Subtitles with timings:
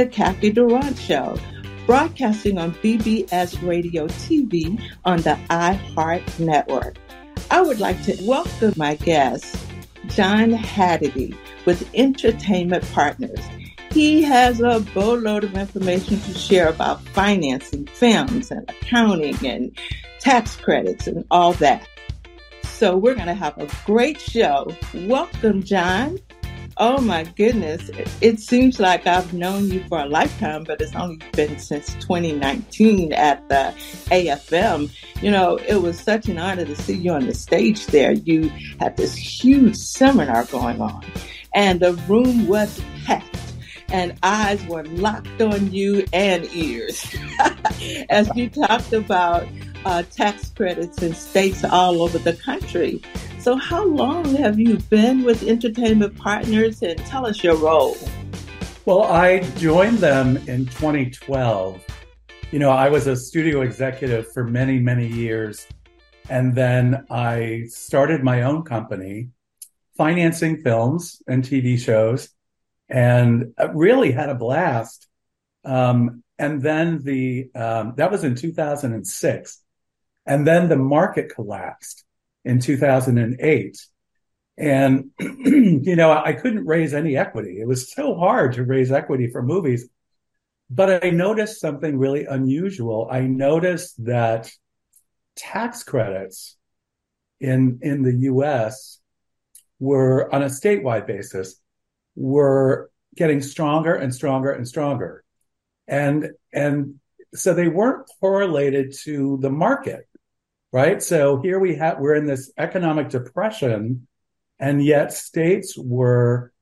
[0.00, 1.38] the Cathy Durant Show,
[1.84, 6.96] broadcasting on BBS Radio TV on the iHeart Network.
[7.50, 9.54] I would like to welcome my guest,
[10.06, 13.40] John Hadity, with Entertainment Partners.
[13.90, 19.78] He has a boatload of information to share about financing films and accounting and
[20.18, 21.86] tax credits and all that.
[22.62, 24.74] So we're going to have a great show.
[24.94, 26.18] Welcome, John.
[26.82, 27.90] Oh my goodness.
[28.22, 33.12] It seems like I've known you for a lifetime, but it's only been since 2019
[33.12, 33.74] at the
[34.10, 34.90] AFM.
[35.20, 38.12] You know, it was such an honor to see you on the stage there.
[38.12, 41.04] You had this huge seminar going on,
[41.54, 43.36] and the room was packed
[43.90, 47.14] and eyes were locked on you and ears
[48.08, 49.46] as you talked about
[49.84, 53.02] uh, tax credits in states all over the country.
[53.40, 57.96] So, how long have you been with Entertainment Partners and tell us your role?
[58.84, 61.82] Well, I joined them in 2012.
[62.50, 65.66] You know, I was a studio executive for many, many years.
[66.28, 69.30] And then I started my own company,
[69.96, 72.28] financing films and TV shows,
[72.90, 75.08] and really had a blast.
[75.64, 79.62] Um, and then the um, that was in 2006,
[80.26, 82.04] and then the market collapsed
[82.44, 83.86] in 2008.
[84.58, 87.60] And, you know, I couldn't raise any equity.
[87.60, 89.88] It was so hard to raise equity for movies.
[90.68, 93.08] But I noticed something really unusual.
[93.10, 94.50] I noticed that
[95.34, 96.56] tax credits
[97.40, 99.00] in, in the US
[99.78, 101.60] were on a statewide basis
[102.14, 105.24] were getting stronger and stronger and stronger.
[105.88, 107.00] And, and
[107.34, 110.06] so they weren't correlated to the market
[110.72, 111.02] right?
[111.02, 114.06] So here we have, we're in this economic depression,
[114.58, 116.52] and yet states were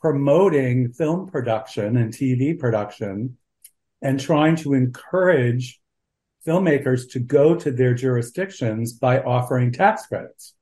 [0.00, 3.36] promoting film production and TV production
[4.00, 5.80] and trying to encourage
[6.46, 10.54] filmmakers to go to their jurisdictions by offering tax credits.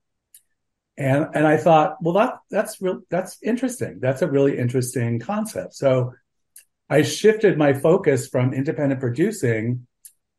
[0.97, 3.99] And, and I thought, well, that, that's real, that's interesting.
[4.01, 5.75] That's a really interesting concept.
[5.75, 6.15] So
[6.89, 9.87] I shifted my focus from independent producing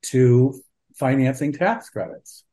[0.03, 0.59] to
[0.95, 2.44] financing tax credits.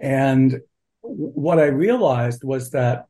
[0.00, 0.60] And
[1.02, 3.06] what I realized was that,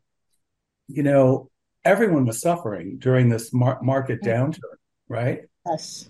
[0.88, 1.50] you know,
[1.84, 4.50] everyone was suffering during this mar- market mm-hmm.
[4.50, 4.76] downturn,
[5.08, 5.42] right?
[5.66, 6.08] Yes.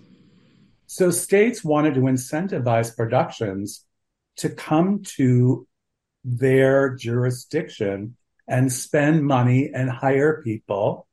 [0.87, 3.85] So states wanted to incentivize productions
[4.37, 5.67] to come to
[6.23, 8.17] their jurisdiction
[8.47, 11.07] and spend money and hire people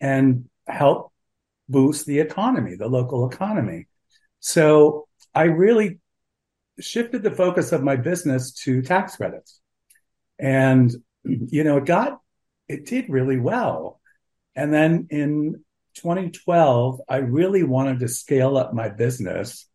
[0.00, 1.12] and help
[1.68, 3.86] boost the economy, the local economy.
[4.40, 6.00] So I really
[6.80, 9.60] shifted the focus of my business to tax credits.
[10.38, 10.92] And,
[11.24, 12.20] you know, it got,
[12.68, 14.00] it did really well.
[14.56, 15.64] And then in
[15.94, 19.66] 2012, I really wanted to scale up my business.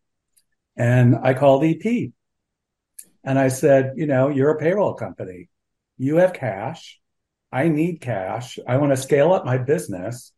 [0.76, 2.10] And I called EP
[3.24, 5.48] and I said, you know, you're a payroll company.
[5.98, 6.98] You have cash.
[7.52, 8.58] I need cash.
[8.66, 10.32] I want to scale up my business.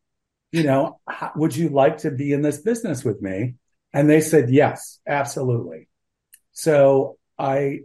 [0.51, 1.01] You know,
[1.37, 3.55] would you like to be in this business with me?
[3.93, 5.89] And they said, yes, absolutely.
[6.53, 7.81] So I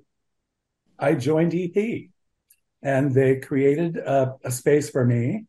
[0.99, 2.09] I joined EP
[2.81, 5.45] and they created a, a, space for me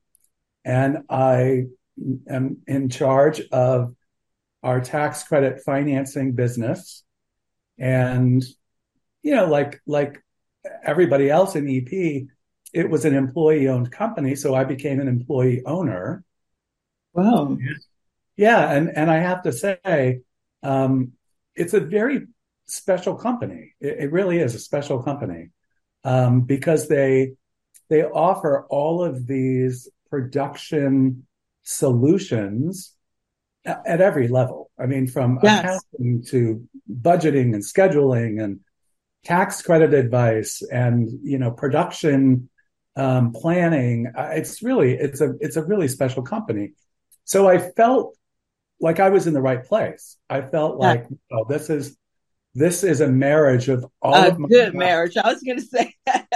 [0.65, 1.65] and I
[2.29, 3.95] am in charge of
[4.63, 7.03] our tax credit financing business.
[7.79, 8.45] And
[9.23, 10.23] you know like like
[10.83, 12.29] everybody else in EP
[12.73, 16.25] it was an employee owned company so I became an employee owner.
[17.13, 17.59] Wow.
[18.37, 20.21] Yeah and and I have to say
[20.63, 21.13] um,
[21.55, 22.27] it's a very
[22.69, 23.75] special company.
[23.81, 25.51] It, it really is a special company
[26.05, 27.33] um, because they
[27.89, 31.27] they offer all of these production
[31.63, 32.95] solutions
[33.65, 34.71] at, at every level.
[34.79, 35.61] I mean, from yes.
[35.61, 38.61] accounting to budgeting and scheduling and
[39.25, 42.49] tax credit advice and you know production
[42.97, 44.13] um, planning.
[44.17, 46.73] Uh, it's really it's a it's a really special company.
[47.25, 48.17] So I felt
[48.81, 50.17] like I was in the right place.
[50.31, 51.97] I felt like, oh, this is
[52.59, 55.17] this is a marriage of all a of good marriage.
[55.17, 55.95] I was going to say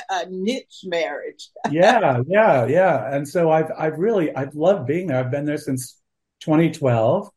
[0.08, 1.48] a niche marriage.
[1.70, 3.14] yeah, yeah, yeah.
[3.14, 5.18] And so I've I've really I've loved being there.
[5.18, 6.00] I've been there since
[6.40, 7.28] 2012,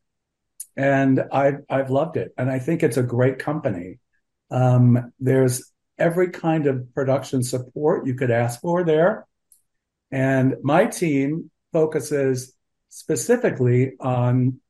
[0.76, 2.32] and I've I've loved it.
[2.38, 3.98] And I think it's a great company.
[4.50, 9.26] Um, there's every kind of production support you could ask for there,
[10.10, 12.54] and my team focuses
[12.88, 14.60] specifically on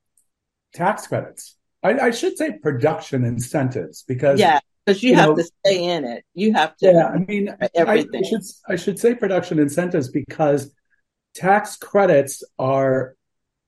[0.72, 1.56] tax credits.
[1.86, 5.84] I, I should say production incentives because yeah, because you, you, have know, to stay
[5.84, 6.24] in it.
[6.34, 6.86] You have to.
[6.86, 8.10] Yeah, I mean everything.
[8.14, 10.72] I, I, should I should say production incentives because
[11.34, 13.16] tax credits are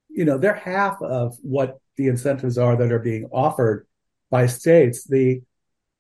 [0.09, 3.87] you know, they're half of what the incentives are that are being offered
[4.31, 5.05] by states.
[5.05, 5.43] The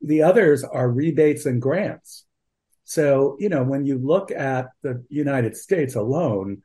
[0.00, 2.25] the others are rebates and grants.
[2.85, 6.62] So, you know, when you look at the United States alone,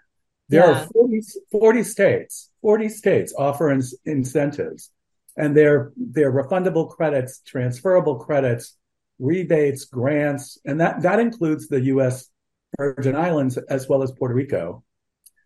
[0.49, 0.83] there yeah.
[0.83, 1.21] are 40,
[1.51, 4.91] 40, states, 40 states offer in, incentives
[5.35, 8.77] and they're, they're refundable credits, transferable credits,
[9.19, 12.29] rebates, grants, and that, that includes the U.S.
[12.77, 14.83] Virgin Islands as well as Puerto Rico.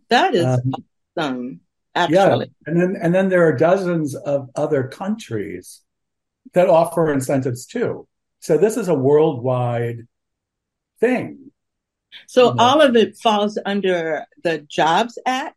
[0.10, 0.74] That is um,
[1.18, 1.60] awesome,
[1.94, 2.18] actually.
[2.18, 2.46] Yeah.
[2.66, 5.82] And then, and then there are dozens of other countries
[6.54, 8.08] that offer incentives too.
[8.40, 10.08] So this is a worldwide
[11.00, 11.52] thing.
[12.28, 12.64] So you know?
[12.64, 15.56] all of it falls under the Jobs Act.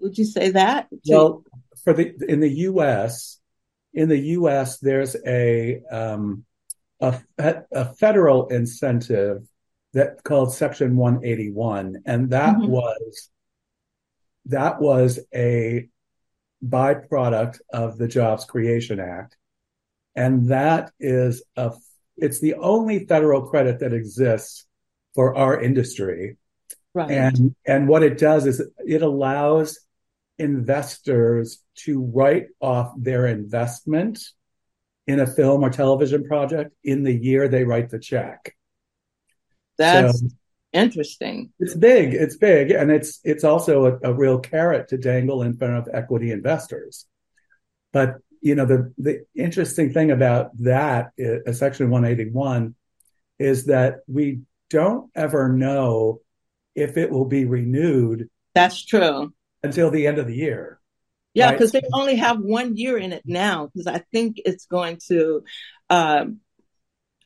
[0.00, 0.88] Would you say that?
[1.08, 1.44] Well,
[1.84, 3.38] for the in the U.S.,
[3.94, 6.44] in the U.S., there's a um,
[7.00, 7.20] a,
[7.72, 9.46] a federal incentive
[9.92, 12.70] that called Section 181, and that mm-hmm.
[12.70, 13.30] was
[14.46, 15.88] that was a
[16.64, 19.36] byproduct of the Jobs Creation Act,
[20.14, 21.72] and that is a
[22.16, 24.66] it's the only federal credit that exists
[25.14, 26.36] for our industry.
[26.94, 27.10] Right.
[27.10, 29.78] And and what it does is it allows
[30.38, 34.20] investors to write off their investment
[35.06, 38.54] in a film or television project in the year they write the check.
[39.78, 40.28] That's so
[40.72, 41.52] interesting.
[41.58, 42.14] It's big.
[42.14, 45.88] It's big, and it's it's also a, a real carrot to dangle in front of
[45.92, 47.06] equity investors.
[47.92, 52.74] But you know the the interesting thing about that is, section 181
[53.38, 56.20] is that we don't ever know
[56.74, 59.32] if it will be renewed that's true
[59.62, 60.80] until the end of the year
[61.34, 61.82] yeah because right?
[61.82, 65.42] they only have one year in it now because i think it's going to
[65.90, 66.40] um,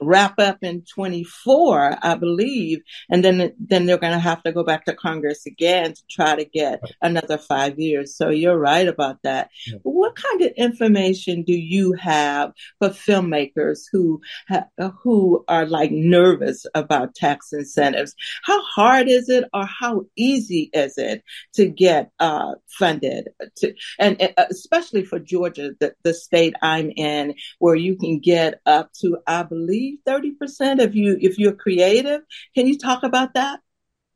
[0.01, 4.63] wrap up in 24, I believe, and then then they're going to have to go
[4.63, 8.17] back to Congress again to try to get another five years.
[8.17, 9.51] So you're right about that.
[9.67, 9.79] Yeah.
[9.83, 14.69] What kind of information do you have for filmmakers who ha-
[15.03, 18.15] who are like nervous about tax incentives?
[18.43, 21.23] How hard is it, or how easy is it
[21.55, 23.29] to get uh, funded?
[23.59, 28.61] To and uh, especially for Georgia, the, the state I'm in, where you can get
[28.67, 32.23] up to, I believe 30% if you if you're creative?
[32.55, 33.61] Can you talk about that?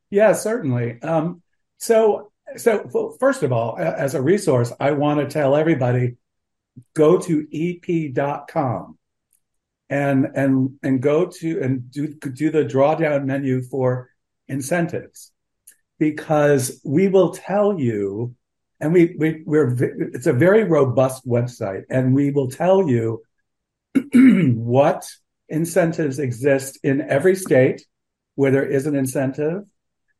[0.09, 1.01] Yeah certainly.
[1.01, 1.41] Um,
[1.77, 6.17] so so first of all as a resource i want to tell everybody
[6.93, 8.97] go to ep.com
[9.91, 14.09] and and and go to and do do the drawdown menu for
[14.47, 15.31] incentives.
[15.99, 18.35] Because we will tell you
[18.79, 19.75] and we, we we're
[20.13, 23.21] it's a very robust website and we will tell you
[24.13, 25.07] what
[25.51, 27.85] incentives exist in every state
[28.35, 29.63] where there is an incentive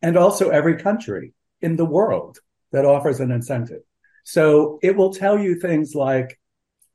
[0.01, 2.37] and also every country in the world
[2.71, 3.81] that offers an incentive.
[4.23, 6.39] So it will tell you things like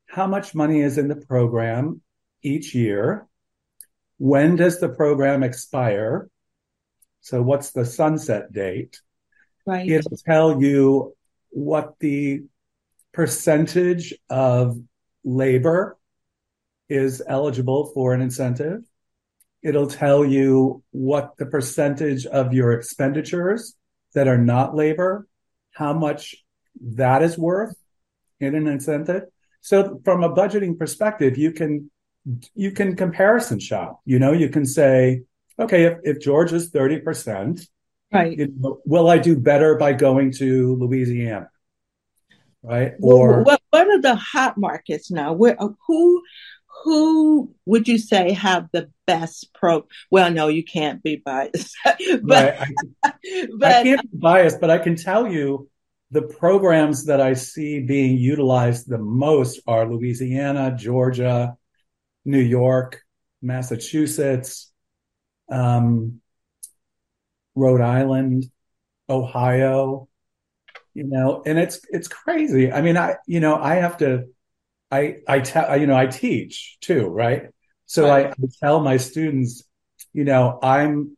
[0.06, 2.00] how much money is in the program
[2.42, 3.26] each year.
[4.18, 6.28] When does the program expire?
[7.20, 9.00] So what's the sunset date?
[9.66, 9.88] Right.
[9.88, 11.16] It'll tell you
[11.50, 12.44] what the
[13.12, 14.78] percentage of
[15.24, 15.98] labor
[16.88, 18.82] is eligible for an incentive.
[19.62, 23.74] It'll tell you what the percentage of your expenditures
[24.14, 25.26] that are not labor,
[25.72, 26.36] how much
[26.80, 27.74] that is worth
[28.40, 29.24] in an incentive.
[29.60, 31.90] So from a budgeting perspective, you can
[32.54, 34.00] you can comparison shop.
[34.04, 35.22] You know, you can say,
[35.58, 37.66] okay, if, if George is 30%,
[38.12, 38.36] right.
[38.36, 41.48] You know, will I do better by going to Louisiana?
[42.62, 42.94] Right.
[43.00, 45.32] Or what, what are the hot markets now?
[45.32, 46.22] Where who
[46.82, 49.86] who would you say have the best pro?
[50.10, 51.76] Well, no, you can't be biased.
[51.84, 52.74] but, right.
[53.04, 53.12] I,
[53.58, 55.68] but, I can't be biased, but I can tell you
[56.10, 61.56] the programs that I see being utilized the most are Louisiana, Georgia,
[62.24, 63.02] New York,
[63.42, 64.72] Massachusetts,
[65.50, 66.20] um,
[67.54, 68.44] Rhode Island,
[69.08, 70.08] Ohio.
[70.94, 72.72] You know, and it's it's crazy.
[72.72, 74.28] I mean, I you know I have to
[74.90, 77.48] I I tell you know I teach too, right?
[77.86, 78.26] So right.
[78.26, 79.64] I, I tell my students,
[80.12, 81.16] you know, I'm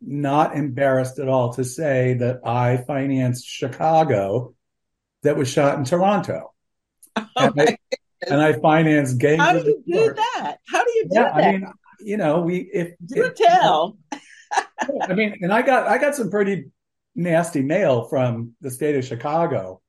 [0.00, 4.54] not embarrassed at all to say that I financed Chicago
[5.22, 6.52] that was shot in Toronto.
[7.16, 7.78] Oh and, I,
[8.22, 9.40] and, I, financed games.
[9.40, 10.58] How do you do that?
[10.70, 11.34] How do you do yeah, that?
[11.34, 13.96] I mean, you know, we if do if, tell.
[15.00, 16.66] I mean, and I got I got some pretty
[17.14, 19.80] nasty mail from the state of Chicago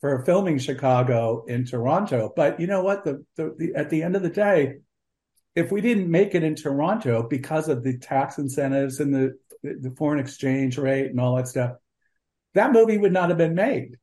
[0.00, 2.32] for filming Chicago in Toronto.
[2.34, 3.04] But you know what?
[3.04, 4.76] The, the, the, at the end of the day,
[5.54, 9.92] if we didn't make it in Toronto because of the tax incentives and the the
[9.96, 11.72] foreign exchange rate and all that stuff,
[12.54, 13.96] that movie would not have been made.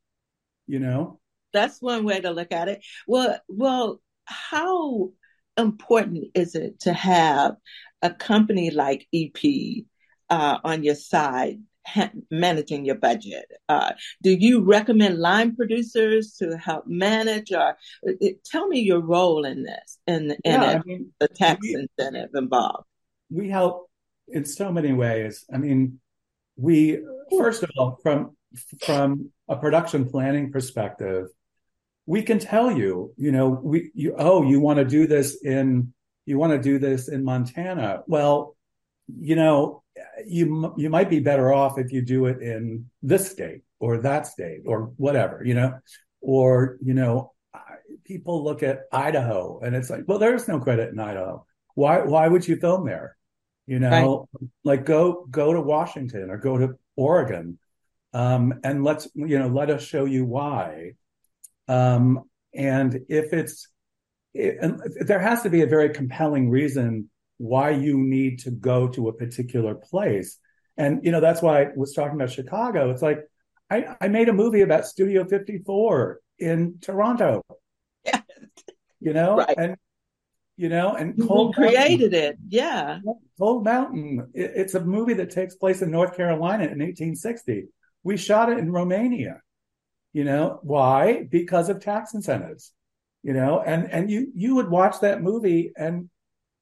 [0.68, 1.20] You know.
[1.52, 2.84] that's one way to look at it.
[3.06, 5.12] Well, well, how
[5.58, 7.56] important is it to have
[8.02, 9.86] a company like EP
[10.30, 11.60] uh, on your side
[12.32, 13.46] managing your budget?
[13.70, 19.46] Uh, do you recommend line producers to help manage, or it, tell me your role
[19.46, 22.86] in this and in, yeah, I mean, the tax we, incentive involved?
[23.30, 23.90] We help
[24.28, 25.46] in so many ways.
[25.54, 26.00] I mean,
[26.56, 27.00] we
[27.38, 28.36] first of all from
[28.86, 31.28] from a production planning perspective,
[32.06, 35.94] we can tell you, you know, we you oh you want to do this in
[36.26, 38.04] you want to do this in Montana.
[38.08, 38.56] Well,
[39.08, 39.83] you know,
[40.26, 44.28] you you might be better off if you do it in this state or that
[44.28, 45.74] state or whatever, you know,
[46.22, 47.34] or you know,
[48.04, 51.46] people look at Idaho and it's like, well, there's no credit in Idaho.
[51.76, 53.18] Why why would you film there?
[53.66, 54.50] You know, right.
[54.64, 57.58] like go go to Washington or go to Oregon,
[58.14, 60.94] um, and let's you know let us show you why.
[61.68, 63.70] Um, and if it's
[64.34, 68.88] it, and there has to be a very compelling reason why you need to go
[68.90, 70.38] to a particular place.
[70.78, 72.90] And you know that's why I was talking about Chicago.
[72.92, 73.20] It's like
[73.70, 77.44] I, I made a movie about Studio 54 in Toronto.
[78.06, 78.22] Yeah.
[79.00, 79.54] You know, right.
[79.58, 79.76] and
[80.56, 82.38] you know, and Cold created Mountain, it.
[82.48, 83.00] Yeah.
[83.38, 84.30] Cold Mountain.
[84.34, 87.68] It, it's a movie that takes place in North Carolina in 1860.
[88.04, 89.42] We shot it in Romania.
[90.14, 91.28] You know, why?
[91.30, 92.72] Because of tax incentives.
[93.24, 96.10] You know, and and you you would watch that movie and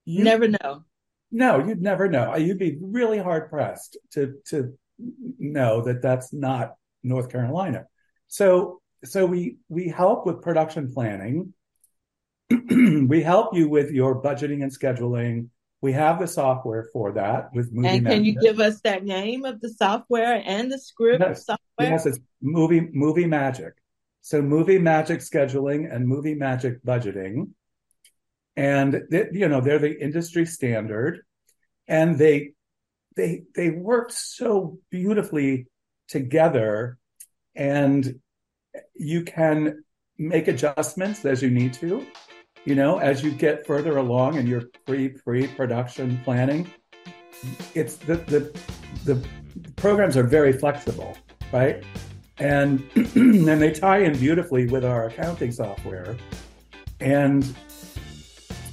[0.05, 0.83] you never know.
[1.31, 2.35] No, you'd never know.
[2.35, 4.77] You'd be really hard pressed to to
[5.39, 7.85] know that that's not North Carolina.
[8.27, 11.53] So so we we help with production planning
[13.07, 15.49] we help you with your budgeting and scheduling.
[15.81, 19.45] We have the software for that with Movie And can you give us that name
[19.45, 21.45] of the software and the script yes.
[21.45, 21.89] software?
[21.89, 23.73] Yes, it's Movie Movie Magic.
[24.21, 27.49] So Movie Magic scheduling and Movie Magic budgeting.
[28.55, 31.21] And they, you know, they're the industry standard
[31.87, 32.53] and they
[33.15, 35.67] they they work so beautifully
[36.07, 36.97] together
[37.55, 38.19] and
[38.95, 39.83] you can
[40.17, 42.05] make adjustments as you need to
[42.63, 46.69] you know, as you get further along in your pre pre production planning,
[47.73, 48.59] it's the the
[49.05, 49.27] the
[49.75, 51.17] programs are very flexible,
[51.51, 51.83] right?
[52.37, 56.15] And and they tie in beautifully with our accounting software.
[56.99, 57.43] And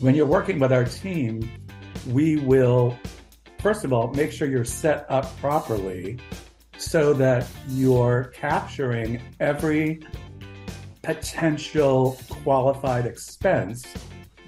[0.01, 1.51] when you're working with our team,
[2.09, 2.97] we will
[3.59, 6.19] first of all make sure you're set up properly
[6.77, 10.01] so that you're capturing every
[11.03, 13.85] potential qualified expense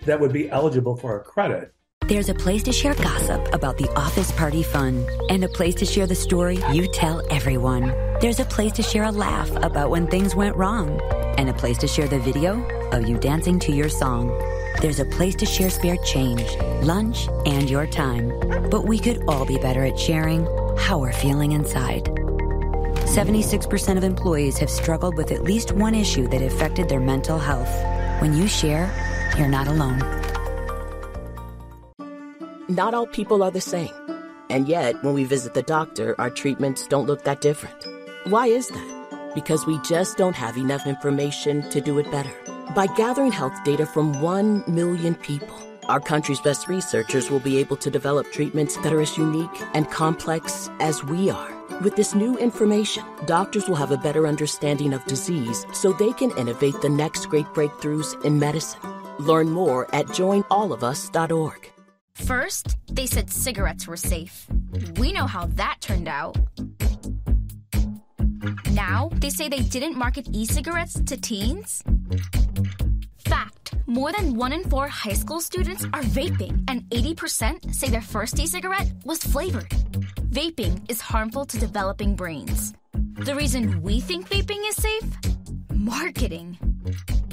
[0.05, 1.75] that would be eligible for a credit.
[2.07, 5.85] There's a place to share gossip about the office party fun, and a place to
[5.85, 7.95] share the story you tell everyone.
[8.21, 11.01] There's a place to share a laugh about when things went wrong,
[11.39, 14.31] and a place to share the video of you dancing to your song.
[14.81, 18.29] There's a place to share spare change, lunch, and your time.
[18.71, 20.47] But we could all be better at sharing
[20.79, 22.05] how we're feeling inside.
[22.05, 27.71] 76% of employees have struggled with at least one issue that affected their mental health.
[28.23, 28.89] When you share,
[29.37, 29.99] you're not alone.
[32.69, 33.91] Not all people are the same.
[34.49, 37.87] And yet, when we visit the doctor, our treatments don't look that different.
[38.25, 39.33] Why is that?
[39.35, 42.50] Because we just don't have enough information to do it better.
[42.75, 47.77] By gathering health data from 1 million people, our country's best researchers will be able
[47.79, 51.53] to develop treatments that are as unique and complex as we are.
[51.81, 56.31] With this new information, doctors will have a better understanding of disease so they can
[56.39, 58.81] innovate the next great breakthroughs in medicine.
[59.19, 61.73] Learn more at joinallofus.org.
[62.15, 64.47] First, they said cigarettes were safe.
[64.97, 66.37] We know how that turned out.
[68.71, 71.83] Now, they say they didn't market e cigarettes to teens.
[73.27, 78.03] Fact more than one in four high school students are vaping, and 80% say their
[78.03, 79.75] first e cigarette was flavored
[80.31, 82.73] vaping is harmful to developing brains.
[82.95, 85.05] The reason we think vaping is safe?
[85.75, 86.57] Marketing.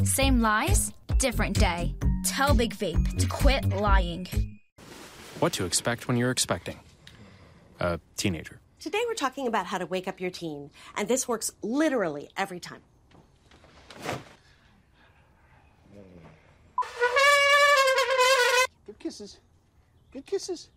[0.03, 1.95] Same lies, different day.
[2.25, 4.27] Tell Big Vape to quit lying.
[5.39, 6.79] What to expect when you're expecting
[7.79, 8.59] a teenager.
[8.79, 12.59] Today we're talking about how to wake up your teen, and this works literally every
[12.59, 12.81] time.
[18.87, 19.37] Good kisses.
[20.13, 20.69] Good kisses.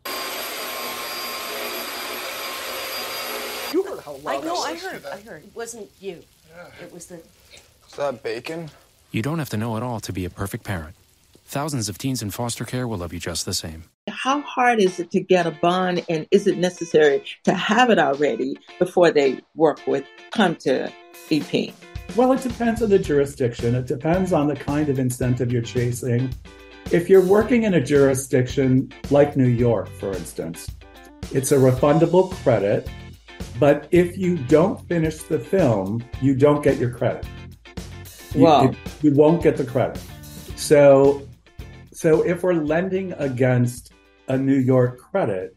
[3.73, 5.07] You heard how loud I know, I heard.
[5.07, 5.45] I heard.
[5.45, 6.25] It wasn't you.
[6.51, 6.85] Yeah.
[6.85, 7.15] It was the.
[7.15, 8.69] Is that bacon?
[9.13, 10.97] You don't have to know it all to be a perfect parent.
[11.45, 13.85] Thousands of teens in foster care will love you just the same.
[14.09, 18.01] How hard is it to get a bond, and is it necessary to have it
[18.01, 20.93] already before they work with come to
[21.31, 21.73] EP?
[22.17, 23.77] Well, it depends on the jurisdiction.
[23.77, 26.35] It depends on the kind of incentive you're chasing.
[26.93, 30.69] If you're working in a jurisdiction like New York, for instance,
[31.33, 32.89] it's a refundable credit.
[33.61, 37.25] But if you don't finish the film, you don't get your credit.
[38.35, 38.65] You, Wow.
[38.71, 40.03] it- you won't get the credit.
[40.57, 41.23] So,
[41.93, 43.93] so if we're lending against
[44.29, 45.57] a New York credit,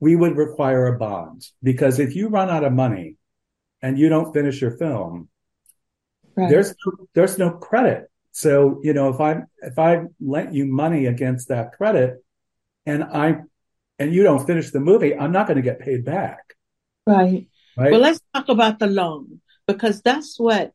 [0.00, 3.16] we would require a bond because if you run out of money
[3.82, 5.28] and you don't finish your film,
[6.34, 6.48] Right.
[6.48, 8.10] there's no, there's no credit.
[8.32, 12.24] So you know if I if I lent you money against that credit,
[12.86, 13.42] and I
[13.98, 16.54] and you don't finish the movie, I'm not going to get paid back,
[17.06, 17.46] right.
[17.76, 17.92] right?
[17.92, 20.72] Well, let's talk about the loan because that's what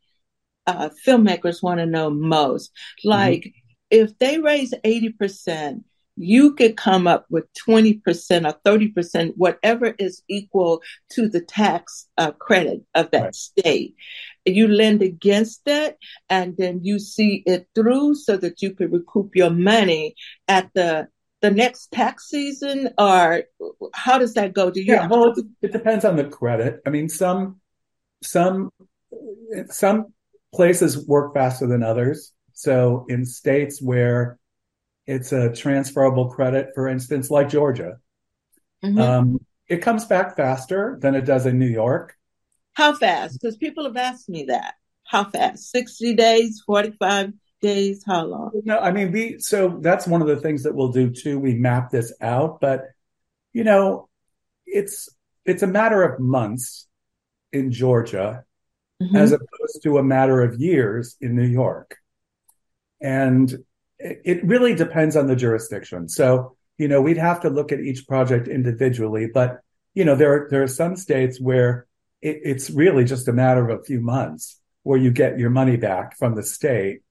[0.65, 2.71] uh, filmmakers want to know most.
[3.03, 3.53] Like,
[3.89, 5.83] if they raise 80%,
[6.17, 8.01] you could come up with 20%
[8.45, 13.35] or 30%, whatever is equal to the tax uh, credit of that Right.
[13.35, 13.95] state.
[14.47, 15.97] You lend against it
[16.29, 20.15] and then you see it through so that you can recoup your money
[20.47, 21.07] at the
[21.41, 23.43] the next tax season or
[23.93, 24.71] how does that go?
[24.71, 26.81] Do you Yeah, well, it, depends on the credit.
[26.85, 27.61] I mean, some
[28.23, 28.71] some
[29.69, 30.13] some
[30.53, 32.33] places work faster than others.
[32.53, 34.39] So in states where
[35.05, 37.99] it's a transferable credit, for instance, like Georgia,
[38.83, 38.99] Mhm.
[38.99, 42.15] um, it comes back faster than it does in New York.
[42.77, 43.41] How fast?
[43.41, 44.75] Because people have asked me that.
[45.03, 45.71] How fast?
[45.71, 48.03] 60 days, 45 days?
[48.05, 48.51] How long?
[48.65, 51.39] No, I mean, we, so that's one of the things that we'll do too.
[51.39, 52.83] We map this out, but
[53.51, 54.09] you know,
[54.67, 55.09] it's,
[55.43, 56.87] it's a matter of months
[57.51, 58.43] in Georgia
[59.01, 59.15] Mhm.
[59.15, 61.97] as opposed to a matter of years in New York.
[63.01, 63.51] And
[63.99, 66.09] it, it really depends on the jurisdiction.
[66.09, 69.61] So, you know, we'd have to look at each project individually, but
[69.95, 71.87] you know, there are, there are some states where
[72.21, 75.75] it, it's really just a matter of a few months where you get your money
[75.75, 77.01] back from the state.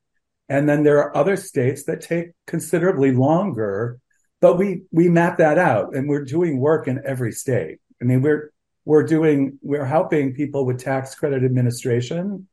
[0.49, 3.99] And then there are other states that take considerably longer,
[4.41, 7.79] but we, we map that out and we're doing work in every state.
[8.01, 8.51] I mean, we're,
[8.85, 12.49] we're doing, we're helping people with tax credit administration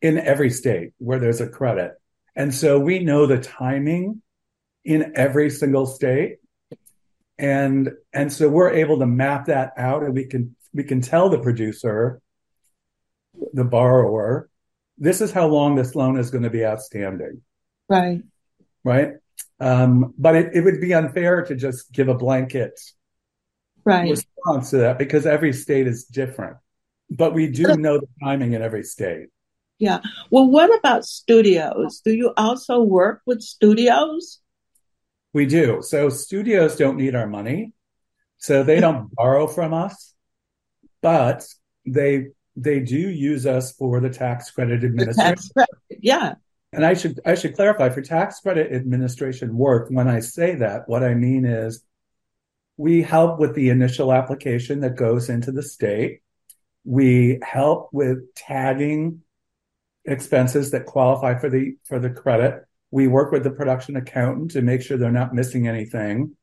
[0.00, 1.92] in every state where there's a credit.
[2.36, 4.22] And so we know the timing
[4.84, 6.36] in every single state.
[7.38, 11.28] And, and so we're able to map that out and we can, we can tell
[11.28, 12.20] the producer,
[13.52, 14.48] the borrower,
[14.98, 17.42] this is how long this loan is going to be outstanding,
[17.88, 18.22] Right.
[18.84, 19.14] right?
[19.58, 22.78] Um, but it, it would be unfair to just give a blanket
[23.84, 24.10] Right.
[24.10, 26.58] response to that because every state is different.
[27.10, 29.28] But we do know the timing in every state.
[29.78, 30.00] Yeah.
[30.30, 32.02] Well, what about studios?
[32.04, 34.40] Do you also work with studios?
[35.32, 35.80] We do.
[35.80, 37.72] So studios don't need our money.
[38.36, 40.14] So they don't borrow from us,
[41.02, 41.46] but
[41.86, 45.30] they they do use us for the tax credit administration.
[45.30, 45.74] tax credit.
[46.00, 46.34] Yeah.
[46.72, 50.88] And I should I should clarify for tax credit administration work, when I say that,
[50.88, 51.82] what I mean is
[52.76, 56.20] we help with the initial application that goes into the state.
[56.84, 59.22] We help with tagging
[60.04, 62.64] expenses that qualify for the for the credit.
[62.90, 66.36] We work with the production accountant to make sure they're not missing anything.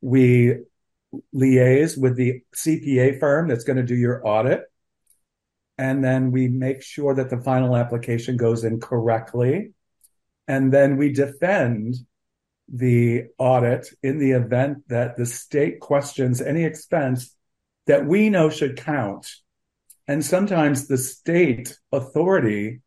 [0.00, 0.56] We
[1.34, 4.62] liaise with the CPA firm that's going to do your audit.
[5.78, 9.72] And then we make sure that the final application goes in correctly.
[10.46, 11.94] And then we defend
[12.68, 17.34] the audit in the event that the state questions any expense
[17.86, 19.30] that we know should count.
[20.06, 22.80] And sometimes the state authority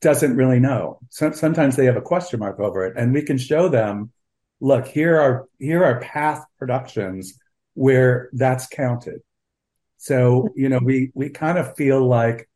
[0.00, 0.98] doesn't really know.
[1.08, 4.12] So, sometimes they have a question mark over it and we can show them,
[4.60, 7.38] look, here are, here are past productions
[7.74, 9.20] where that's counted.
[9.96, 12.48] So, you know, we, we kind of feel like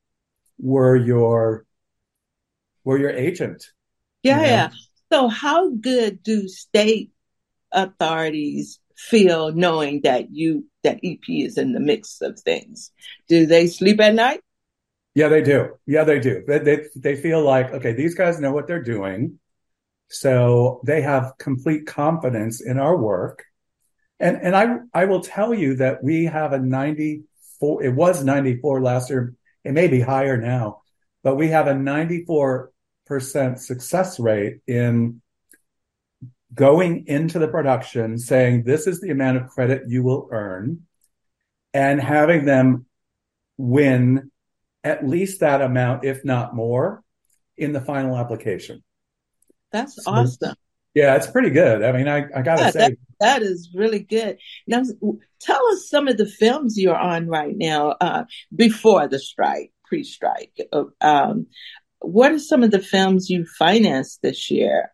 [0.58, 1.66] we're your,
[2.84, 3.64] we're your agent.
[4.22, 4.40] Yeah.
[4.40, 4.46] Yeah.
[4.46, 4.70] Yeah.
[5.12, 7.12] So, how good do state
[7.72, 12.90] authorities feel knowing that you, that EP is in the mix of things?
[13.28, 14.40] Do they sleep at night?
[15.14, 15.74] Yeah, they do.
[15.86, 16.42] Yeah, they do.
[16.46, 19.38] They, they, they feel like, okay, these guys know what they're doing.
[20.08, 23.44] So they have complete confidence in our work.
[24.20, 28.82] And, and I, I will tell you that we have a 94, it was 94
[28.82, 29.34] last year.
[29.64, 30.82] It may be higher now,
[31.22, 32.68] but we have a 94%
[33.58, 35.20] success rate in
[36.54, 40.82] going into the production saying, this is the amount of credit you will earn
[41.72, 42.86] and having them
[43.56, 44.30] win
[44.84, 47.02] at least that amount, if not more,
[47.56, 48.82] in the final application.
[49.74, 50.54] That's awesome.
[50.94, 51.82] Yeah, it's pretty good.
[51.82, 54.38] I mean, I, I gotta Yeah, say, That is really good.
[54.66, 54.82] Now,
[55.40, 59.72] tell us some of the films you're on right now uh, before the strike.
[59.86, 60.56] pre-strike.
[61.00, 61.46] Um,
[62.00, 64.92] what are some of the films you financed this year?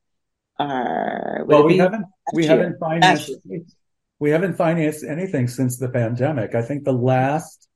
[0.58, 2.50] Uh, well, we haven't we year?
[2.50, 3.30] haven't financed
[4.18, 6.54] we haven't financed anything since the pandemic.
[6.54, 7.68] I think the last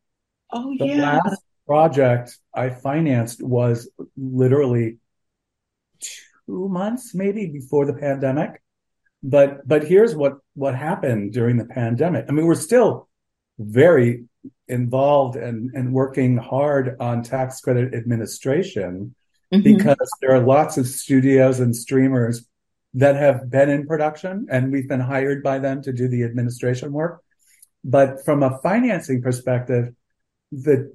[0.52, 4.98] oh the yeah last project I financed was literally
[6.46, 8.62] two months maybe before the pandemic.
[9.22, 12.26] But but here's what what happened during the pandemic.
[12.28, 13.08] I mean, we're still
[13.58, 14.24] very
[14.68, 19.14] involved and, and working hard on tax credit administration
[19.52, 19.62] mm-hmm.
[19.62, 22.46] because there are lots of studios and streamers
[22.94, 26.92] that have been in production and we've been hired by them to do the administration
[26.92, 27.22] work.
[27.82, 29.94] But from a financing perspective,
[30.52, 30.94] the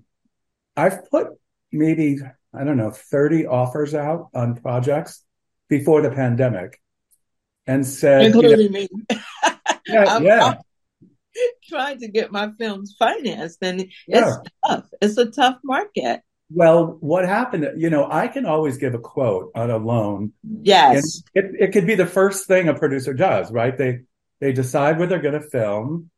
[0.76, 1.28] I've put
[1.72, 2.20] maybe,
[2.54, 5.24] I don't know, 30 offers out on projects
[5.70, 6.80] before the pandemic
[7.68, 8.90] and said, including you know, me.
[9.88, 10.46] yeah, I'm, yeah.
[10.46, 10.58] I'm
[11.70, 14.36] trying to get my films financed, and yeah.
[14.36, 14.86] it's tough.
[15.02, 16.22] It's a tough market.
[16.52, 17.74] Well, what happened?
[17.78, 20.34] You know, I can always give a quote on a loan.
[20.44, 23.78] Yes, it, it could be the first thing a producer does, right?
[23.78, 24.00] They
[24.40, 26.10] they decide where they're going to film,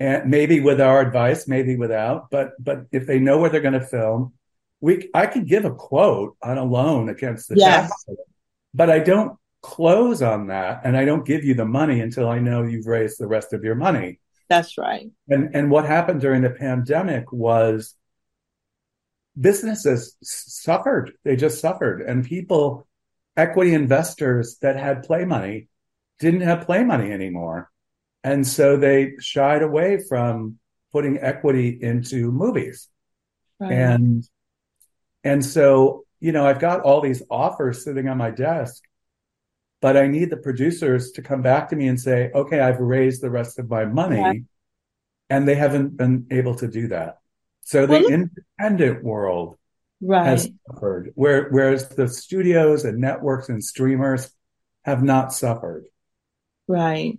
[0.00, 2.28] and maybe with our advice, maybe without.
[2.30, 4.32] But but if they know where they're going to film,
[4.80, 7.88] we I can give a quote on a loan against the yes.
[7.88, 8.04] tax,
[8.74, 12.38] but I don't close on that and I don't give you the money until I
[12.38, 14.20] know you've raised the rest of your money.
[14.48, 15.10] That's right.
[15.28, 17.94] And and what happened during the pandemic was
[19.38, 21.12] businesses suffered.
[21.24, 22.86] They just suffered and people
[23.36, 25.68] equity investors that had play money
[26.18, 27.70] didn't have play money anymore.
[28.24, 30.58] And so they shied away from
[30.92, 32.88] putting equity into movies.
[33.60, 33.72] Right.
[33.72, 34.28] And
[35.24, 38.82] and so, you know, I've got all these offers sitting on my desk
[39.80, 43.22] but I need the producers to come back to me and say, okay, I've raised
[43.22, 44.16] the rest of my money.
[44.16, 44.32] Yeah.
[45.30, 47.18] And they haven't been able to do that.
[47.62, 49.56] So well, the independent world
[50.00, 50.24] right.
[50.24, 54.30] has suffered, where, whereas the studios and networks and streamers
[54.84, 55.84] have not suffered.
[56.66, 57.18] Right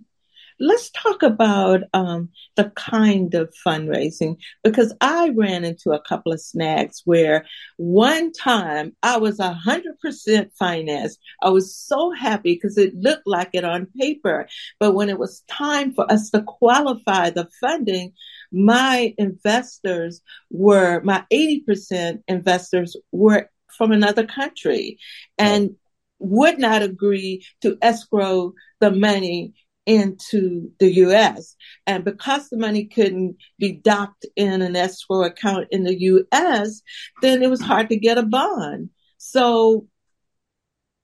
[0.60, 6.40] let's talk about um, the kind of fundraising because I ran into a couple of
[6.40, 7.46] snags where
[7.78, 11.18] one time I was 100% financed.
[11.42, 14.48] I was so happy because it looked like it on paper.
[14.78, 18.12] But when it was time for us to qualify the funding,
[18.52, 20.20] my investors
[20.50, 24.98] were, my 80% investors were from another country
[25.38, 25.76] and
[26.18, 29.54] would not agree to escrow the money
[29.86, 31.56] into the US.
[31.86, 36.82] And because the money couldn't be docked in an escrow account in the US,
[37.22, 38.90] then it was hard to get a bond.
[39.18, 39.86] So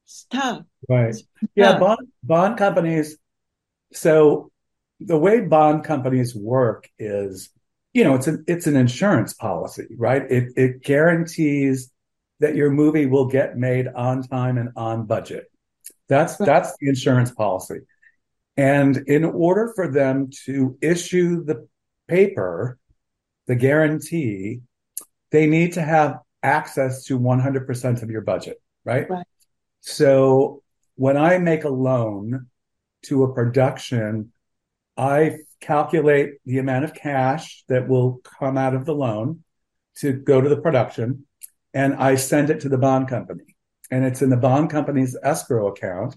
[0.04, 0.62] it's tough.
[0.88, 1.08] Right.
[1.10, 3.18] It's yeah, bond bond companies
[3.92, 4.50] so
[5.00, 7.50] the way bond companies work is
[7.92, 10.22] you know it's an it's an insurance policy, right?
[10.30, 11.90] It it guarantees
[12.40, 15.50] that your movie will get made on time and on budget.
[16.08, 17.80] That's that's the insurance policy.
[18.56, 21.68] And in order for them to issue the
[22.08, 22.78] paper,
[23.46, 24.62] the guarantee,
[25.30, 29.08] they need to have access to 100% of your budget, right?
[29.10, 29.26] Right.
[29.80, 30.62] So
[30.94, 32.46] when I make a loan
[33.02, 34.32] to a production,
[34.96, 39.44] I calculate the amount of cash that will come out of the loan
[39.96, 41.26] to go to the production
[41.74, 43.56] and I send it to the bond company
[43.90, 46.16] and it's in the bond company's escrow account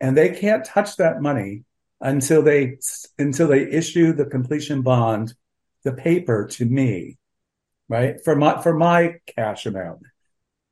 [0.00, 1.64] and they can't touch that money
[2.00, 2.78] until they
[3.18, 5.34] until they issue the completion bond,
[5.84, 7.18] the paper to me,
[7.88, 10.02] right for my for my cash amount.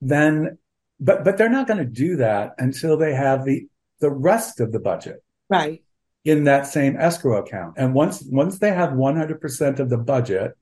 [0.01, 0.59] Then,
[1.01, 3.67] but but they're not going to do that until they have the
[4.01, 5.83] the rest of the budget, right,
[6.25, 7.75] in that same escrow account.
[7.77, 10.57] And once once they have one hundred percent of the budget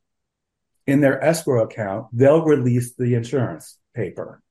[0.87, 4.43] in their escrow account, they'll release the insurance paper,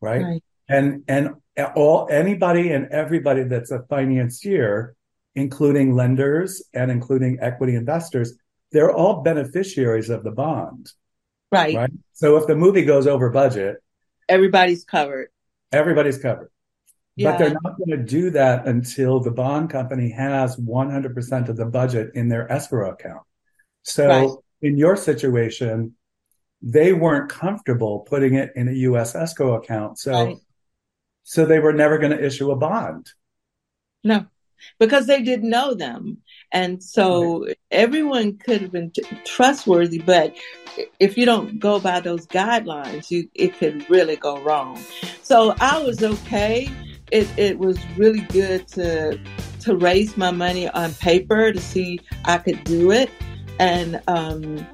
[0.00, 0.22] right?
[0.22, 0.44] right.
[0.68, 1.34] And and
[1.74, 4.94] all anybody and everybody that's a financier
[5.34, 8.34] including lenders and including equity investors,
[8.72, 10.92] they're all beneficiaries of the bond.
[11.52, 11.74] Right.
[11.74, 11.92] Right.
[12.12, 13.76] So if the movie goes over budget,
[14.28, 15.28] everybody's covered.
[15.72, 16.50] Everybody's covered.
[17.16, 17.32] Yeah.
[17.32, 21.66] But they're not going to do that until the bond company has 100% of the
[21.66, 23.22] budget in their escrow account.
[23.82, 24.30] So right.
[24.62, 25.96] in your situation,
[26.62, 29.98] they weren't comfortable putting it in a US escrow account.
[29.98, 30.36] So right.
[31.24, 33.10] so they were never going to issue a bond.
[34.04, 34.26] No
[34.78, 36.18] because they didn't know them.
[36.52, 37.58] And so right.
[37.70, 40.36] everyone could have been t- trustworthy, but
[40.98, 44.78] if you don't go by those guidelines, you, it could really go wrong.
[45.22, 46.70] So I was okay.
[47.10, 49.18] It, it was really good to,
[49.60, 53.10] to raise my money on paper to see I could do it.
[53.58, 54.66] And, um,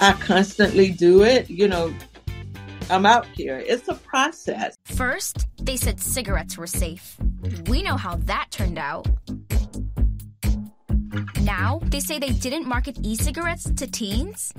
[0.00, 1.94] I constantly do it, you know,
[2.90, 3.62] I'm out here.
[3.64, 4.76] It's a process.
[4.84, 7.16] First, they said cigarettes were safe.
[7.68, 9.06] We know how that turned out.
[11.42, 14.52] Now, they say they didn't market e cigarettes to teens.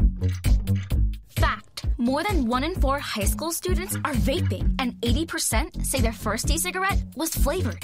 [1.37, 6.13] Fact more than one in four high school students are vaping, and 80% say their
[6.13, 7.81] first e cigarette was flavored.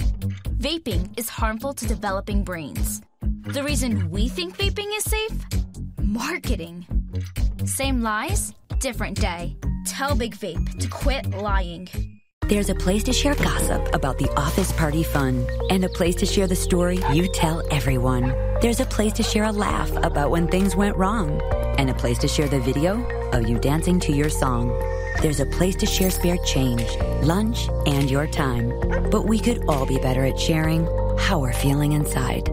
[0.58, 3.02] Vaping is harmful to developing brains.
[3.20, 5.38] The reason we think vaping is safe?
[6.00, 6.86] Marketing.
[7.66, 9.56] Same lies, different day.
[9.86, 11.88] Tell Big Vape to quit lying.
[12.48, 16.26] There's a place to share gossip about the office party fun and a place to
[16.26, 18.28] share the story you tell everyone.
[18.60, 21.40] There's a place to share a laugh about when things went wrong
[21.78, 24.68] and a place to share the video of you dancing to your song.
[25.20, 26.86] There's a place to share spare change,
[27.22, 28.70] lunch, and your time.
[29.10, 30.86] But we could all be better at sharing
[31.18, 32.46] how we're feeling inside.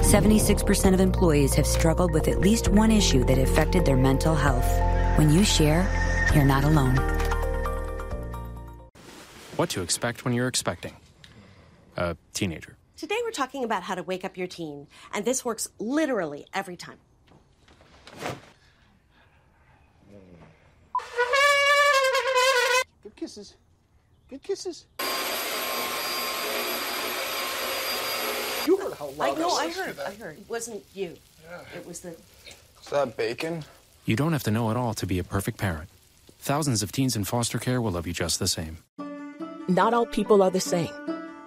[0.00, 4.68] 76% of employees have struggled with at least one issue that affected their mental health.
[5.18, 5.82] When you share,
[6.34, 6.96] you're not alone.
[9.56, 10.94] What to expect when you're expecting
[11.96, 12.76] a teenager.
[12.96, 16.76] Today we're talking about how to wake up your teen, and this works literally every
[16.76, 16.98] time.
[23.02, 23.54] Good kisses.
[24.28, 24.86] Good kisses.
[28.66, 29.76] You heard how loud I loud know, that I was.
[29.76, 30.38] heard, I heard.
[30.38, 31.16] It wasn't you.
[31.44, 31.60] Yeah.
[31.76, 32.10] It was the.
[32.10, 33.64] Is that bacon?
[34.06, 35.88] You don't have to know it all to be a perfect parent.
[36.44, 38.76] Thousands of teens in foster care will love you just the same.
[39.66, 40.92] Not all people are the same.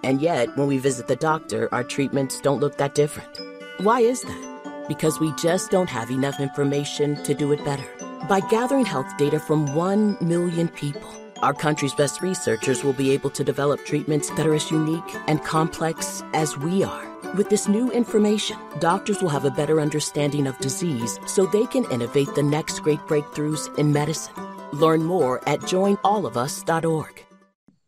[0.02, 3.30] And yet, when we visit the doctor, our treatments don't look that different.
[3.78, 4.84] Why is that?
[4.88, 7.86] Because we just don't have enough information to do it better.
[8.28, 11.08] By gathering health data from 1 million people,
[11.42, 15.44] our country's best researchers will be able to develop treatments that are as unique and
[15.44, 17.06] complex as we are.
[17.36, 21.88] With this new information, doctors will have a better understanding of disease so they can
[21.92, 24.47] innovate the next great breakthroughs in medicine.
[24.72, 27.24] Learn more at joinallofus.org.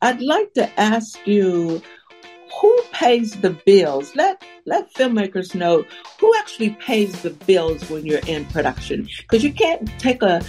[0.02, 1.82] I'd like to ask you
[2.60, 4.14] who pays the bills?
[4.16, 5.84] Let let filmmakers know
[6.18, 9.08] who actually pays the bills when you're in production.
[9.20, 10.42] Because you can't take a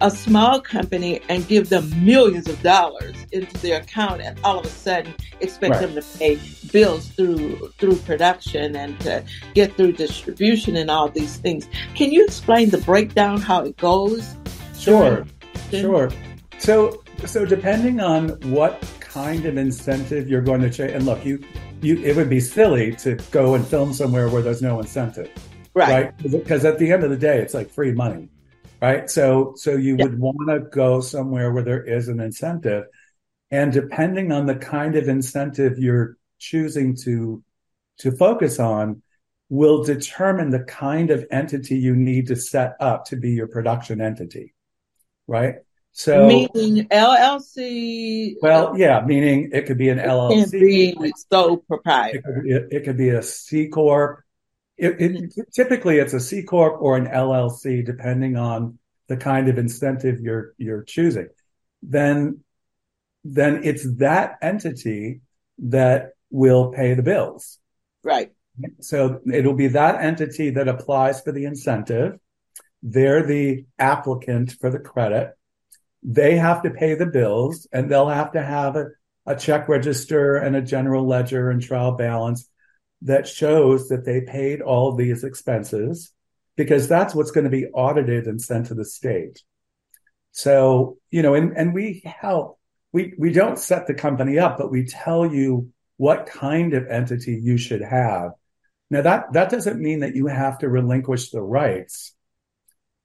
[0.00, 4.64] a small company and give them millions of dollars into their account and all of
[4.64, 5.80] a sudden expect Right.
[5.92, 6.38] them to pay
[6.72, 11.68] bills through through production and to get through distribution and all these things.
[11.96, 14.36] Can you explain the breakdown how it goes?
[14.78, 15.30] Sure, Then-
[15.70, 16.10] sure.
[16.58, 21.42] So, so depending on what kind of incentive you're going to change, and look, you,
[21.80, 25.30] you, it would be silly to go and film somewhere where there's no incentive,
[25.74, 25.88] Right.
[25.88, 26.30] right?
[26.30, 28.28] Because at the end of the day, it's like free money,
[28.82, 29.08] right?
[29.08, 30.04] So, so you Yeah.
[30.04, 32.84] would want to go somewhere where there is an incentive,
[33.50, 37.42] and depending on the kind of incentive you're choosing to
[37.98, 39.02] to focus on,
[39.48, 44.00] will determine the kind of entity you need to set up to be your production
[44.00, 44.54] entity,
[45.28, 45.56] right?
[45.92, 51.66] So, Meaning LLC well, yeah, meaning it could be an can LLC, be sole it
[51.66, 52.22] proprietor.
[52.22, 54.22] could be, it could be a C corp.
[54.76, 55.40] It, it, mm-hmm.
[55.52, 60.54] typically, it's a C corp or an LLC, depending on the kind of incentive you're
[60.56, 61.28] you're choosing.
[61.82, 62.44] Then,
[63.24, 65.20] then it's that entity
[65.58, 67.58] that will pay the bills.
[68.02, 68.32] Right.
[68.80, 72.18] So it'll be that entity that applies for the incentive.
[72.82, 75.36] They're the applicant for the credit.
[76.02, 78.86] They have to pay the bills and they'll have to have a,
[79.26, 82.48] a check register and a general ledger and trial balance
[83.02, 86.12] that shows that they paid all these expenses
[86.56, 89.42] because that's what's going to be audited and sent to the state.
[90.32, 92.58] So, you know, and, and we help,
[92.92, 97.40] we, we don't set the company up, but we tell you what kind of entity
[97.42, 98.32] you should have.
[98.90, 102.14] Now that, that doesn't mean that you have to relinquish the rights.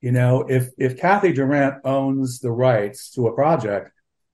[0.03, 3.89] You know, if, if Cathy Durant owns the rights to a project,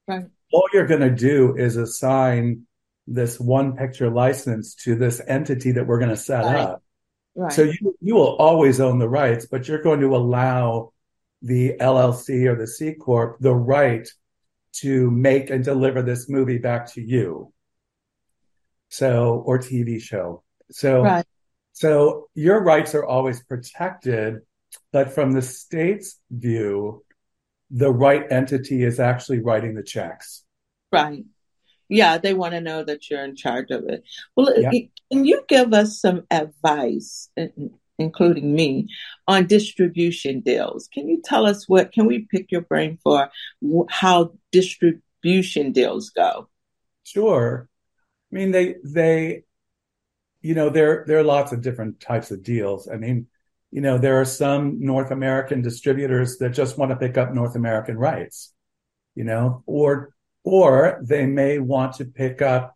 [0.07, 0.25] Right.
[0.51, 2.65] all you're going to do is assign
[3.05, 6.57] this one picture license to this entity that we're going to set Right.
[6.57, 6.83] up.
[7.35, 7.53] Right.
[7.53, 10.91] So you, you will always own the rights, but you're going to allow
[11.43, 14.09] the LLC or the C Corp the right
[14.77, 17.53] to make and deliver this movie back to you.
[18.89, 20.41] So, or TV show.
[20.71, 21.25] So, Right.
[21.73, 24.39] so your rights are always protected,
[24.91, 27.03] but from the state's view,
[27.71, 30.43] the right entity is actually writing the checks.
[30.91, 31.23] Right.
[31.87, 34.03] Yeah, they want to know that you're in charge of it.
[34.35, 34.71] Well, Yeah.
[35.11, 37.29] can you give us some advice,
[37.97, 38.87] including me,
[39.27, 40.87] on distribution deals?
[40.93, 43.29] Can you tell us what, can we pick your brain for
[43.89, 46.49] how distribution deals go?
[47.03, 47.67] Sure.
[48.31, 49.43] I mean, they, they,
[50.41, 52.87] you know, there, there are lots of different types of deals.
[52.87, 53.27] I mean,
[53.71, 57.55] you know, there are some North American distributors that just want to pick up North
[57.55, 58.53] American rights.
[59.15, 62.75] you know, or or they may want to pick up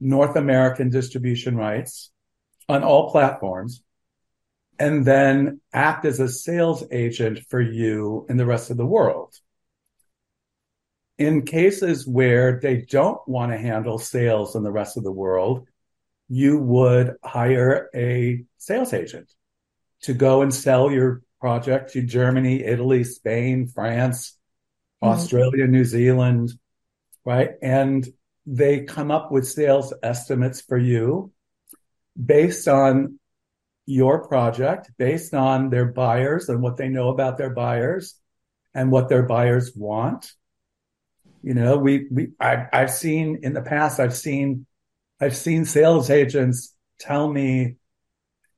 [0.00, 2.10] North American distribution rights
[2.68, 3.82] on all platforms
[4.78, 9.34] and then act as a sales agent for you in the rest of the world.
[11.18, 15.66] In cases where they don't want to handle sales in the rest of the world,
[16.28, 19.32] you would hire a sales agent
[20.04, 24.38] to go and sell your project to Germany, Italy, Spain, France,
[25.02, 25.12] mm-hmm.
[25.12, 26.52] Australia, New Zealand,
[27.24, 27.52] right?
[27.62, 28.06] And
[28.46, 31.32] they come up with sales estimates for you
[32.22, 33.18] based on
[33.86, 38.14] your project, based on their buyers and what they know about their buyers
[38.74, 40.32] and what their buyers want.
[41.42, 44.66] You know, we, we, I, I've seen in the past, I've seen,
[45.20, 47.76] I've seen sales agents tell me,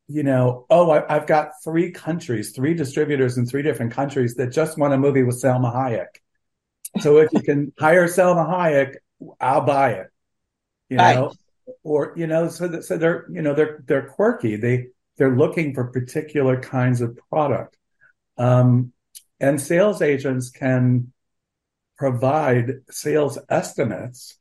[0.09, 4.53] you know, oh, I, have got three countries, three distributors in three different countries that
[4.53, 6.21] just want a movie with Salma Hayek.
[7.01, 8.97] So if you can hire Salma Hayek,
[9.40, 10.07] I'll buy it.
[10.88, 11.77] You know, right.
[11.83, 14.55] or you know, so that, so they're you know they're they're quirky.
[14.55, 17.77] They they're looking for particular kinds of product,
[18.38, 18.92] um,
[19.40, 21.12] and sales agents can
[21.99, 24.38] provide sales estimates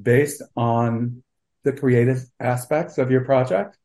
[0.00, 1.22] based on
[1.62, 3.78] the creative aspects of your project,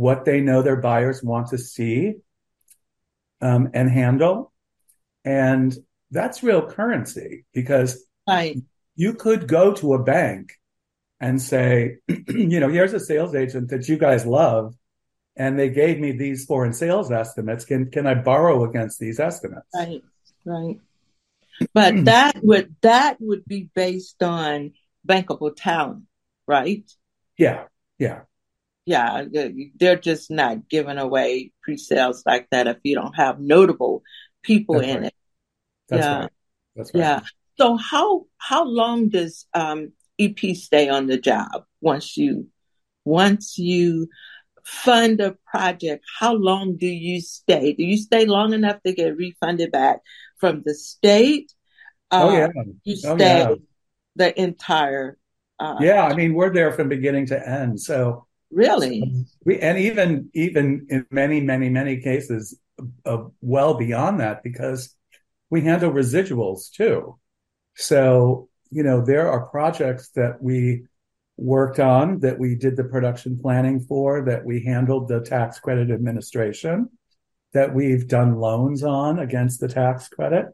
[0.00, 2.14] what they know their buyers want to see
[3.42, 4.50] um, and handle,
[5.26, 5.76] and
[6.10, 8.56] that's real currency because right.
[8.96, 10.52] you could go to a bank
[11.20, 14.74] and say, you know, here's a sales agent that you guys love,
[15.36, 17.66] and they gave me these foreign sales estimates.
[17.66, 19.68] Can can I borrow against these estimates?
[19.74, 20.02] Right,
[20.46, 20.80] right.
[21.74, 24.72] But that would that would be based on
[25.06, 26.04] bankable talent,
[26.46, 26.90] right?
[27.36, 27.64] Yeah,
[27.98, 28.20] yeah,
[28.90, 29.24] yeah.
[29.78, 34.02] They're just not giving away pre-sales like that if you don't have notable
[34.42, 35.06] people That's in right.
[35.06, 35.14] it.
[35.88, 36.18] That's yeah.
[36.18, 36.30] right.
[36.74, 37.00] That's right.
[37.00, 37.20] Yeah.
[37.58, 42.48] So how how long does um, EP stay on the job once you
[43.04, 44.08] once you
[44.64, 46.04] fund a project?
[46.18, 47.74] How long do you stay?
[47.74, 50.00] Do you stay long enough to get refunded back
[50.38, 51.52] from the state?
[52.10, 52.48] Uh, oh yeah,
[52.82, 53.54] you oh, stay oh, yeah.
[54.16, 55.16] the entire.
[55.60, 57.80] Uh, yeah, I mean we're there from beginning to end.
[57.80, 62.58] So really, we and even even in many many many cases,
[63.04, 64.94] uh, well beyond that because
[65.50, 67.18] we handle residuals too.
[67.76, 70.84] So, you know, there are projects that we
[71.36, 75.90] worked on that we did the production planning for, that we handled the tax credit
[75.90, 76.90] administration,
[77.52, 80.46] that we've done loans on against the tax credit.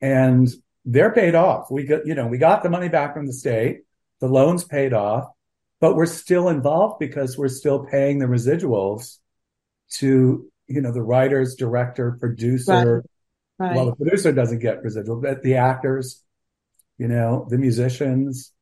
[0.00, 0.48] And
[0.84, 1.70] they're paid off.
[1.70, 3.82] We got, you know, we got the money back from the state.
[4.20, 5.28] The loans paid off,
[5.80, 9.18] but we're still involved because we're still paying the residuals
[9.94, 13.04] to, you know, the writers, director, producer, right.
[13.60, 13.76] Right.
[13.76, 16.24] Well, the producer doesn't get residual, but the actors,
[16.96, 18.52] you know, the musicians.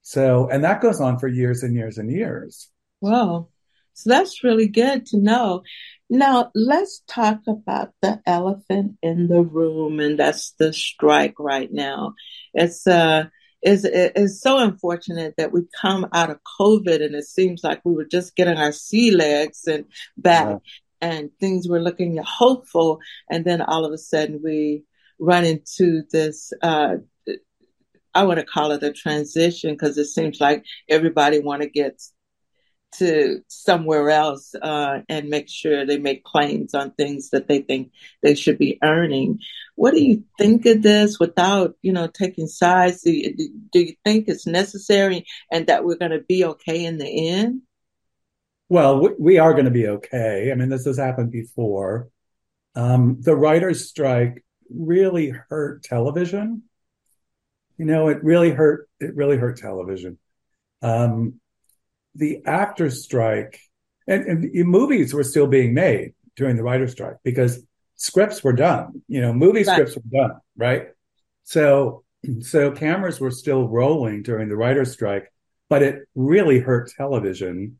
[0.00, 2.70] So, and that goes on for years and years and years.
[3.02, 3.48] Wow.
[3.92, 5.62] So that's really good to know.
[6.08, 12.14] Now, let's talk about the elephant in the room, and that's the strike right now.
[12.54, 13.24] It's, uh,
[13.62, 17.94] is is so unfortunate that we come out of COVID and it seems like we
[17.94, 19.86] were just getting our sea legs and
[20.16, 20.58] back,
[21.00, 23.00] and things were looking hopeful.
[23.30, 24.84] And then all of a sudden we
[25.18, 26.96] run into this, uh,
[28.14, 32.02] I want to call it a transition because it seems like everybody want to get
[32.92, 37.92] to somewhere else uh, and make sure they make claims on things that they think
[38.22, 39.38] they should be earning.
[39.74, 43.02] What do you think of this without, you know, taking sides?
[43.02, 43.36] Do you,
[43.72, 47.62] do you think it's necessary and that we're going to be okay in the end?
[48.68, 50.50] Well, we are going to be okay.
[50.50, 52.08] I mean, this has happened before.
[52.74, 56.62] Um, the writers' strike really hurt television.
[57.78, 58.88] You know, it really hurt.
[58.98, 60.18] It really hurt television.
[60.82, 61.40] Um,
[62.16, 63.60] the actors' strike,
[64.06, 67.62] and, and movies were still being made during the writers' strike because
[67.96, 69.02] scripts were done.
[69.08, 69.66] You know, movie right.
[69.66, 70.88] scripts were done, right?
[71.44, 72.04] So,
[72.40, 75.32] so cameras were still rolling during the writers' strike,
[75.68, 77.78] but it really hurt television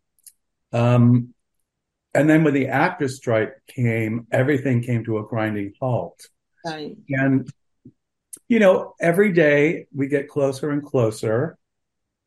[0.72, 1.34] um,
[2.14, 6.28] and then when the actors' strike came, everything came to a grinding halt.
[6.64, 6.96] Right.
[7.08, 7.48] And,
[8.48, 11.58] you know, every day we get closer and closer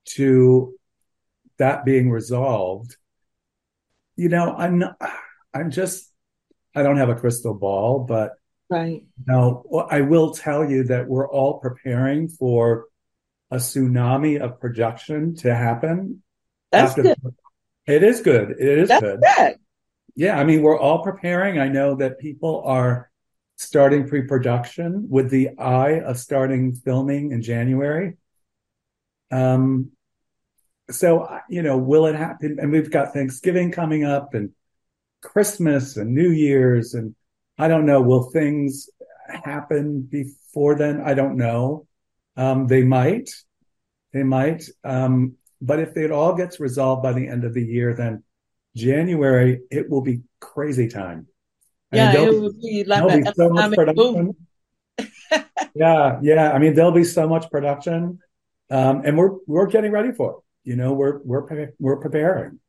[0.10, 0.76] to
[1.60, 2.97] that being resolved.
[4.16, 4.97] You know, I'm not,
[5.53, 6.12] I'm just,
[6.76, 8.34] I don't have a crystal ball, but
[8.70, 9.03] right.
[9.26, 12.86] now I will tell you that we're all preparing for
[13.51, 16.22] a tsunami of production to happen.
[16.72, 17.05] That's good.
[17.05, 17.34] The,
[17.88, 18.51] it is good.
[18.51, 19.22] It is That's good.
[19.22, 19.55] good.
[20.16, 21.60] Yeah, I mean, we're all preparing.
[21.60, 23.10] I know that people are
[23.55, 28.18] starting pre-production with the eye of starting filming in January.
[29.32, 29.91] Um,
[30.90, 32.58] so you know, will it happen?
[32.60, 34.52] And we've got Thanksgiving coming up and
[35.22, 37.16] Christmas and New Year's, and
[37.58, 38.02] I don't know.
[38.02, 38.90] Will things
[39.28, 41.02] happen before then?
[41.02, 41.88] I don't know.
[42.38, 43.30] Um, they might,
[44.14, 44.64] they might.
[44.84, 48.24] Um, but if it all gets resolved by the end of the year, then
[48.76, 51.28] January it will be crazy time.
[51.92, 54.36] Yeah, it will be like be so much production.
[55.76, 56.52] yeah, yeah.
[56.52, 58.20] I mean, there'll be so much production,
[58.70, 60.38] um, and we're we're getting ready for it.
[60.70, 62.59] You know, we're we're we're preparing.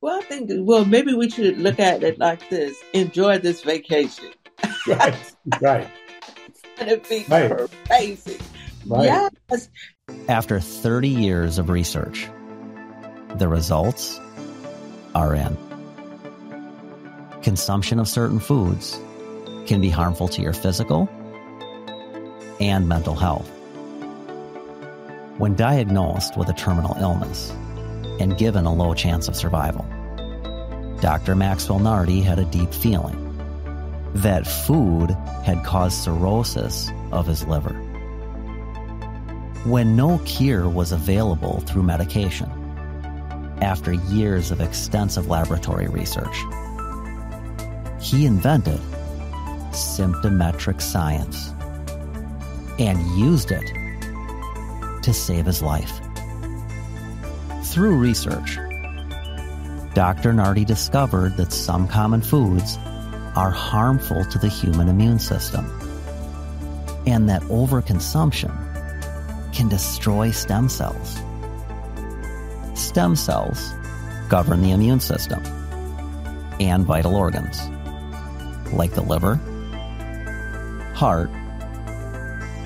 [0.00, 4.32] Well, I think well maybe we should look at it like this: enjoy this vacation.
[4.86, 5.90] right, right.
[6.78, 7.68] and it be right.
[7.84, 8.38] crazy.
[8.86, 9.28] Right.
[9.50, 9.68] Yes.
[10.30, 12.26] After 30 years of research,
[13.34, 14.18] the results
[15.14, 15.58] are in.
[17.42, 18.98] Consumption of certain foods
[19.66, 21.06] can be harmful to your physical
[22.60, 23.55] and mental health.
[25.38, 27.50] When diagnosed with a terminal illness
[28.18, 29.84] and given a low chance of survival,
[31.02, 31.34] Dr.
[31.34, 33.22] Maxwell Nardi had a deep feeling
[34.14, 35.10] that food
[35.44, 37.74] had caused cirrhosis of his liver.
[39.66, 42.50] When no cure was available through medication,
[43.60, 46.34] after years of extensive laboratory research,
[48.00, 48.80] he invented
[49.72, 51.50] symptometric science
[52.78, 53.85] and used it
[55.06, 56.00] to save his life.
[57.62, 58.58] Through research,
[59.94, 60.32] Dr.
[60.32, 62.76] Nardi discovered that some common foods
[63.36, 65.64] are harmful to the human immune system
[67.06, 68.52] and that overconsumption
[69.54, 71.16] can destroy stem cells.
[72.74, 73.72] Stem cells
[74.28, 75.40] govern the immune system
[76.58, 77.60] and vital organs
[78.72, 79.36] like the liver,
[80.96, 81.30] heart,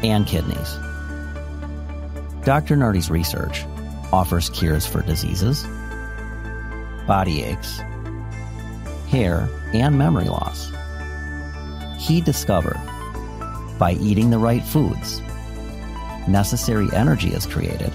[0.03, 0.78] and kidneys.
[2.45, 2.74] Dr.
[2.74, 3.66] Nardi's research
[4.12, 5.64] offers cures for diseases,
[7.07, 7.80] body aches,
[9.11, 10.72] hair, and memory loss.
[11.99, 12.80] He discovered
[13.78, 15.20] by eating the right foods,
[16.26, 17.93] necessary energy is created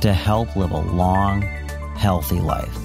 [0.00, 1.42] to help live a long,
[1.96, 2.78] healthy life.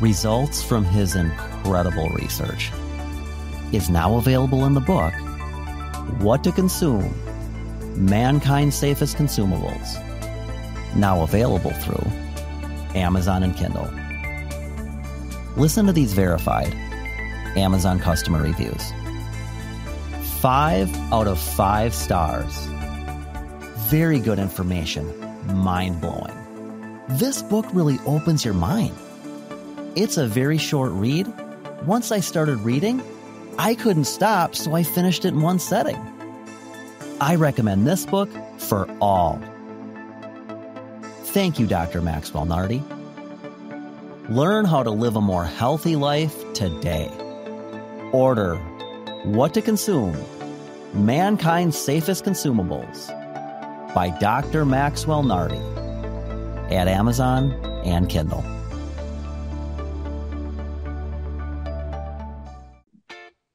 [0.00, 2.72] Results from his incredible research
[3.72, 5.12] is now available in the book
[6.18, 7.14] What to Consume
[7.96, 9.96] Mankind's Safest Consumables,
[10.96, 12.04] now available through
[12.94, 13.90] Amazon and Kindle.
[15.56, 16.74] Listen to these verified
[17.56, 18.92] Amazon customer reviews.
[20.40, 22.52] Five out of five stars.
[23.88, 25.06] Very good information,
[25.62, 26.36] mind blowing.
[27.10, 28.96] This book really opens your mind.
[29.94, 31.30] It's a very short read.
[31.84, 33.02] Once I started reading,
[33.58, 36.00] I couldn't stop, so I finished it in one setting.
[37.22, 39.40] I recommend this book for all.
[41.26, 42.02] Thank you, Dr.
[42.02, 42.82] Maxwell Nardi.
[44.28, 47.08] Learn how to live a more healthy life today.
[48.10, 48.56] Order
[49.22, 50.16] What to Consume
[50.94, 53.06] Mankind's Safest Consumables
[53.94, 54.64] by Dr.
[54.64, 55.60] Maxwell Nardi
[56.74, 57.52] at Amazon
[57.84, 58.44] and Kindle.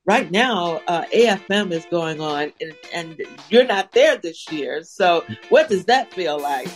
[0.07, 4.83] Right now uh, AFM is going on, and, and, you're not there this year.
[4.83, 6.69] So, what does that feel like?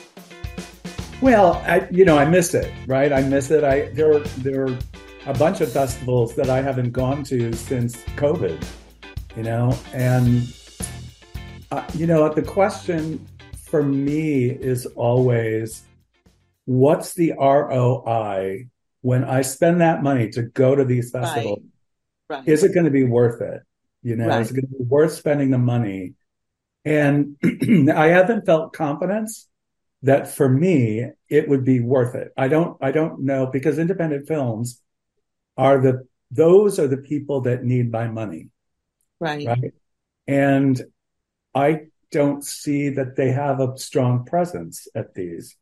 [1.21, 3.11] Well, I you know I miss it, right?
[3.11, 3.63] I miss it.
[3.63, 4.77] I there there are
[5.25, 8.63] a bunch of festivals that I haven't gone to since COVID,
[9.35, 10.53] you know, and
[11.71, 13.25] uh, you know the question
[13.55, 15.83] for me is always,
[16.65, 18.67] what's the ROI
[19.01, 21.59] when I spend that money to go to these festivals?
[21.59, 21.71] Right
[22.31, 22.47] Right.
[22.47, 23.61] Is it going to be worth it?
[24.03, 24.41] You know, right.
[24.41, 26.13] is it going to be worth spending the money?
[26.85, 27.35] And
[27.93, 29.49] I haven't felt confidence
[30.03, 32.31] that for me it would be worth it.
[32.37, 34.81] I don't I don't know because independent films
[35.57, 38.47] are the those are the people that need my money.
[39.19, 39.45] Right.
[39.45, 39.73] Right.
[40.25, 40.81] And
[41.53, 45.57] I don't see that they have a strong presence at these.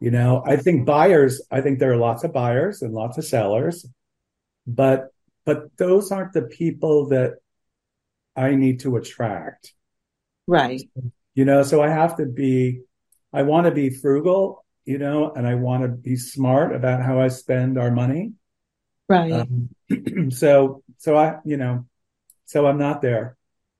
[0.00, 3.24] You know, I think buyers, I think there are lots of buyers and lots of
[3.24, 3.84] sellers,
[4.68, 5.08] but
[5.46, 7.36] but those aren't the people that
[8.34, 9.72] I need to attract.
[10.46, 10.82] Right.
[11.34, 12.82] You know, so I have to be,
[13.32, 17.20] I want to be frugal, you know, and I want to be smart about how
[17.20, 18.32] I spend our money.
[19.08, 19.32] Right.
[19.32, 21.86] Um, so, so I, you know,
[22.44, 23.36] so I'm not there.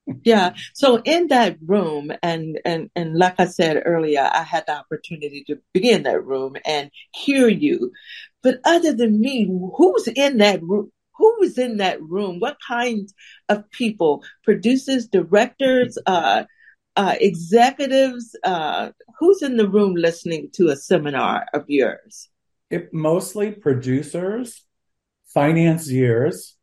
[0.23, 0.55] yeah.
[0.75, 5.43] So in that room, and and and like I said earlier, I had the opportunity
[5.49, 7.93] to be in that room and hear you.
[8.43, 9.47] But other than me,
[9.77, 10.93] who's in that room?
[11.17, 12.41] Who was in that room?
[12.41, 13.09] What kind
[13.49, 14.23] of people?
[14.45, 16.45] Producers, directors, uh,
[16.97, 18.37] uh, executives?
[18.45, 22.29] Uh, who's in the room listening to a seminar of yours?
[22.71, 24.65] It mostly producers,
[25.33, 26.57] financiers,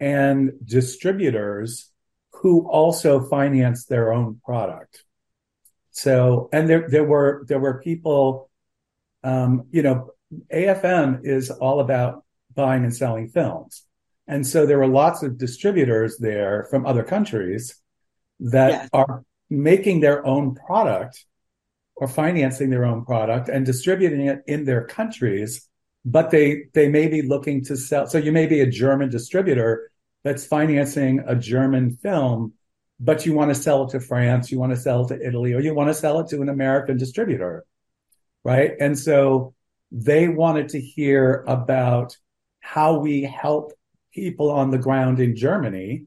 [0.00, 1.90] and distributors
[2.32, 5.04] who also finance their own product.
[5.90, 8.50] So, and there there were there were people,
[9.24, 10.12] um, you know,
[10.52, 12.24] AFM is all about
[12.58, 13.86] buying and selling films,
[14.26, 17.80] and so there were lots of distributors there from other countries
[18.40, 18.88] that yes.
[18.92, 21.24] are making their own product
[21.96, 25.68] or financing their own product and distributing it in their countries
[26.04, 29.90] but they they may be looking to sell so you may be a german distributor
[30.22, 32.52] that's financing a german film
[33.00, 35.54] but you want to sell it to france you want to sell it to italy
[35.54, 37.64] or you want to sell it to an american distributor
[38.44, 39.54] right and so
[39.90, 42.16] they wanted to hear about
[42.74, 43.72] how we help
[44.12, 46.06] people on the ground in germany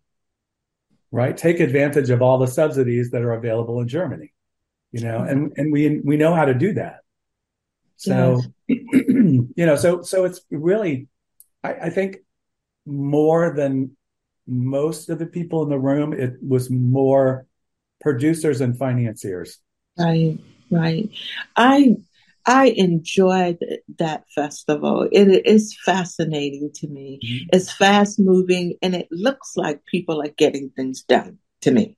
[1.11, 1.35] right?
[1.35, 4.33] Take advantage of all the subsidies that are available in Germany,
[4.91, 5.29] you know, mm-hmm.
[5.29, 6.99] and, and we, we know how to do that.
[7.97, 11.07] So, you know, so, so it's really,
[11.63, 12.17] I, I think
[12.85, 13.95] more than
[14.47, 17.45] most of the people in the room, it was more
[17.99, 19.59] producers and financiers.
[19.99, 20.39] Right,
[20.71, 21.11] right.
[21.55, 21.97] I
[22.51, 23.59] I enjoyed
[23.97, 25.07] that festival.
[25.09, 27.19] It is fascinating to me.
[27.23, 27.49] Mm-hmm.
[27.53, 31.95] It's fast moving and it looks like people are getting things done to me.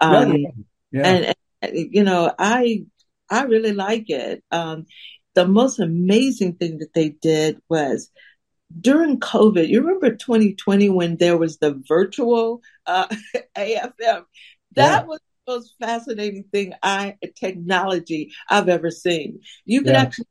[0.00, 0.48] Um, yeah.
[0.90, 1.06] Yeah.
[1.06, 2.86] And, and, you know, I,
[3.28, 4.42] I really like it.
[4.50, 4.86] Um,
[5.34, 8.10] the most amazing thing that they did was
[8.80, 13.06] during COVID, you remember 2020 when there was the virtual uh,
[13.54, 14.24] AFM?
[14.76, 15.02] That yeah.
[15.02, 15.20] was
[15.50, 19.40] most fascinating thing I technology I've ever seen.
[19.64, 20.02] You can yeah.
[20.02, 20.26] actually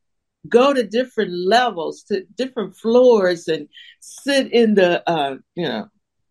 [0.48, 3.68] go to different levels, to different floors, and
[4.00, 5.88] sit in the uh, you know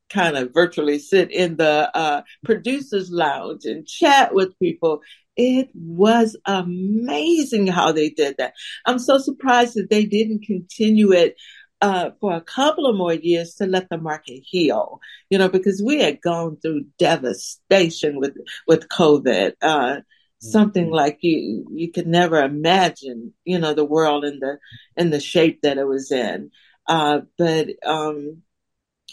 [0.09, 5.01] kind of virtually sit in the uh, producers lounge and chat with people.
[5.37, 8.53] It was amazing how they did that.
[8.85, 11.35] I'm so surprised that they didn't continue it
[11.81, 14.99] uh, for a couple of more years to let the market heal,
[15.29, 18.35] you know, because we had gone through devastation with,
[18.67, 19.53] with COVID.
[19.61, 20.01] Uh,
[20.41, 20.93] something mm-hmm.
[20.93, 24.57] like you, you could never imagine, you know, the world in the,
[24.95, 26.51] in the shape that it was in.
[26.87, 28.41] Uh, but, um,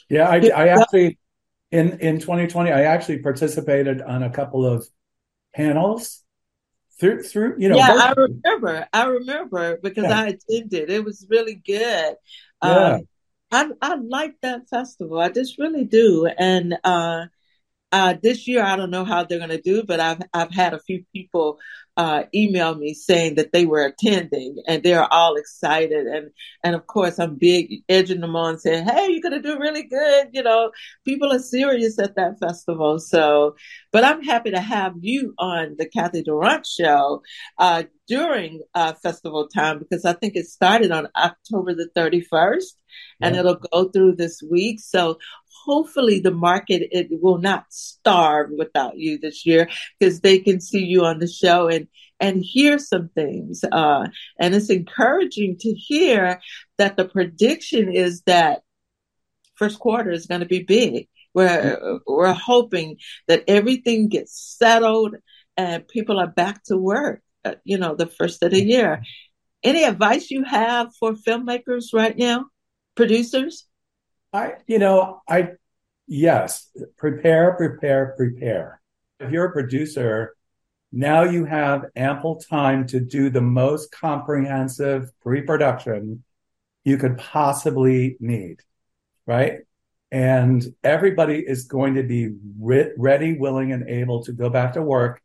[0.09, 1.19] yeah, I, I actually,
[1.71, 4.87] in, in 2020, I actually participated on a couple of
[5.55, 6.23] panels
[6.99, 10.21] through through you know yeah i remember i remember because yeah.
[10.21, 12.15] i attended it was really good
[12.67, 12.99] yeah.
[12.99, 13.09] Um,
[13.53, 15.19] I I like that festival.
[15.21, 16.27] I just really do.
[16.27, 17.27] And uh,
[17.93, 20.75] uh, this year, I don't know how they're going to do, but I've I've had
[20.75, 21.59] a few people
[21.97, 26.07] uh, emailed me saying that they were attending and they're all excited.
[26.07, 26.31] And,
[26.63, 29.85] and of course, I'm big edging them on saying, Hey, you're going to do really
[29.85, 30.29] good.
[30.33, 30.73] You know,
[31.05, 32.99] people are serious at that festival.
[32.99, 33.57] So,
[33.93, 37.23] but I'm happy to have you on the Cathy Durant show,
[37.59, 42.75] uh, during uh, festival time because I think it started on October the 31st
[43.21, 43.41] and yeah.
[43.41, 44.81] it'll go through this week.
[44.81, 45.19] So
[45.67, 50.85] hopefully the market it will not starve without you this year because they can see
[50.85, 51.89] you on the show and
[52.19, 54.07] and hear some things uh,
[54.39, 56.41] and it's encouraging to hear
[56.79, 58.63] that the prediction is that
[59.57, 61.09] first quarter is going to be big.
[61.35, 62.97] We're we're hoping
[63.29, 65.17] that everything gets settled
[65.57, 69.03] and people are back to work uh, you know the first of the year.
[69.63, 72.47] Any advice you have for filmmakers right now
[72.95, 73.67] producers
[74.33, 75.51] I, you know, I,
[76.07, 78.81] yes, prepare, prepare, prepare.
[79.21, 80.35] If you're a producer,
[80.93, 86.23] now you have ample time to do the most comprehensive pre production
[86.85, 88.61] you could possibly need,
[89.27, 89.61] right?
[90.13, 94.83] And everybody is going to be re- ready, willing, and able to go back to
[94.83, 95.21] work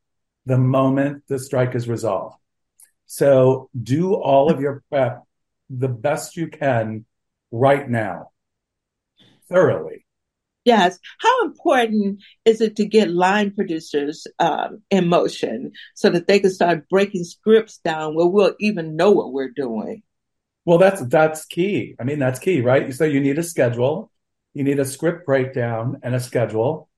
[0.46, 2.38] the moment the strike is resolved.
[3.06, 5.24] So do all of your prep
[5.70, 7.06] the best you can
[7.52, 8.32] right now
[9.52, 10.06] thoroughly.
[10.64, 11.00] Yes.
[11.20, 16.52] How important is it to get line producers um, in motion so that they can
[16.52, 20.04] start breaking scripts down where we'll even know what we're doing?
[20.66, 21.96] Well, that's that's key.
[22.00, 22.94] I mean, that's key, right?
[22.94, 24.12] So you need a schedule,
[24.54, 26.90] you need a script breakdown and a schedule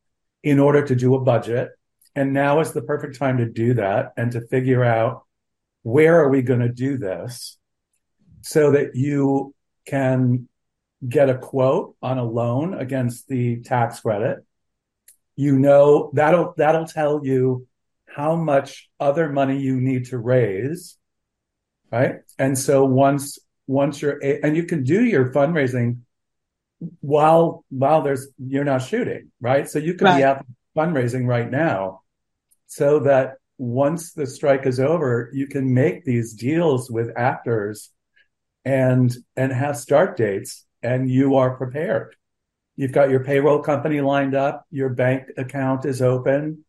[0.43, 1.69] in order to do a budget.
[2.15, 5.23] And now is the perfect time to do that and to figure out
[5.83, 7.57] where are we going to do this
[8.41, 10.47] so that you can
[11.07, 14.45] get a quote on a loan against the tax credit.
[15.35, 17.67] You know, that'll, that'll tell you
[18.07, 20.97] how much other money you need to raise.
[21.91, 22.17] Right.
[22.37, 25.99] And so once, once you're, a- and you can do your fundraising
[26.99, 29.69] while while there's you're not shooting, right?
[29.69, 30.17] So you can Right.
[30.17, 30.45] be out
[30.75, 32.01] fundraising right now,
[32.67, 37.89] so that once the strike is over, you can make these deals with actors
[38.65, 42.15] and and have start dates, and you are prepared.
[42.75, 46.65] You've got your payroll company lined up, your bank account is open,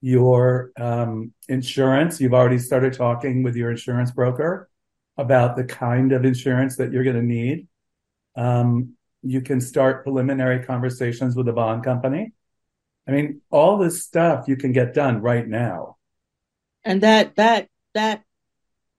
[0.00, 2.20] your um, insurance.
[2.20, 4.70] You've already started talking with your insurance broker
[5.16, 7.66] about the kind of insurance that you're going to need.
[8.36, 12.32] Um, you can start preliminary conversations with the bond company.
[13.06, 15.96] I mean, all this stuff you can get done right now.
[16.84, 18.22] And that that that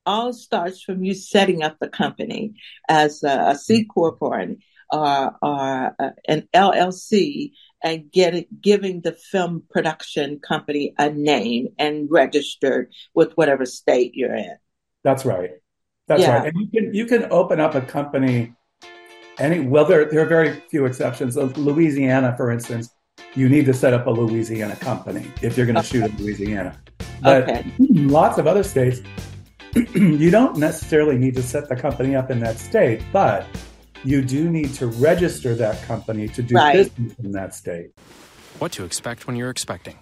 [0.10, 2.56] all starts from you setting up the company
[2.90, 3.90] as a, a C mm-hmm.
[3.90, 4.58] corp or an
[4.92, 7.52] or, or uh, an LLC
[7.84, 14.34] and getting giving the film production company a name and registered with whatever state you're
[14.34, 14.58] in.
[15.04, 15.52] That's right.
[16.08, 16.40] That's Yeah.
[16.40, 16.48] right.
[16.48, 18.54] And you can you can open up a company
[19.38, 21.38] any well there there are very few exceptions.
[21.38, 22.90] Of Louisiana, for instance,
[23.36, 26.72] you need to set up a Louisiana company if you're going to shoot in Louisiana.
[27.22, 27.64] But Okay.
[28.20, 29.02] lots of other states,
[29.94, 33.46] you don't necessarily need to set the company up in that state, but
[34.04, 36.74] you do need to register that company to do Right.
[36.74, 37.92] business in that state.
[38.60, 39.98] What to expect when you're expecting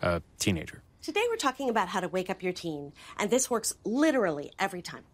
[0.00, 0.82] a teenager.
[1.02, 4.82] Today we're talking about how to wake up your teen, and this works literally every
[4.82, 5.04] time.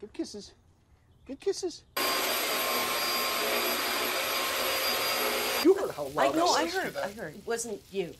[0.00, 0.52] Good kisses.
[1.26, 1.84] Good kisses.
[5.96, 6.74] You heard how I loud know, I I was.
[6.74, 7.34] heard, I heard.
[7.34, 8.14] It wasn't you.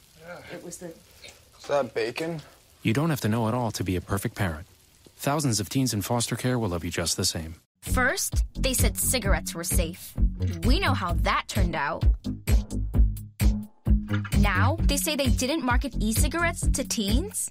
[0.52, 0.86] It was the.
[0.86, 2.40] Is that bacon?
[2.82, 4.66] You don't have to know it all to be a perfect parent.
[5.16, 7.54] Thousands of teens in foster care will love you just the same.
[7.80, 10.12] First, they said cigarettes were safe.
[10.64, 12.04] We know how that turned out.
[14.38, 17.50] Now, they say they didn't market e cigarettes to teens.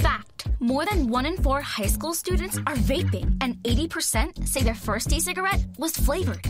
[0.00, 4.74] Fact more than one in four high school students are vaping, and 80% say their
[4.74, 6.42] first e cigarette was flavored.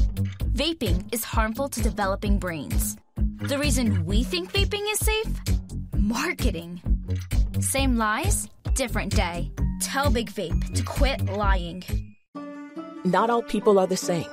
[0.52, 2.96] Vaping is harmful to developing brains.
[3.16, 5.32] The reason we think vaping is safe?
[5.96, 6.80] Marketing.
[7.60, 9.50] Same lies, different day.
[9.80, 11.82] Tell Big Vape to quit lying.
[13.04, 14.28] Not all people are the same.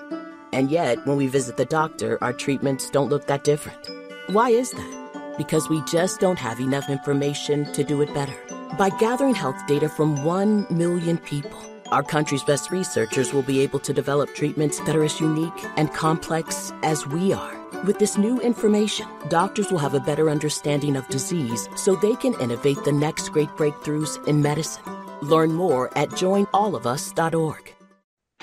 [0.54, 3.90] And yet, when we visit the doctor, our treatments don't look that different.
[4.28, 5.36] Why is that?
[5.38, 8.36] Because we just don't have enough information to do it better.
[8.76, 11.60] By gathering health data from 1 million people,
[11.92, 15.92] our country's best researchers will be able to develop treatments that are as unique and
[15.94, 17.58] complex as we are.
[17.86, 22.40] With this new information, doctors will have a better understanding of disease so they can
[22.42, 24.84] innovate the next great breakthroughs in medicine.
[25.22, 27.74] Learn more at joinallofus.org.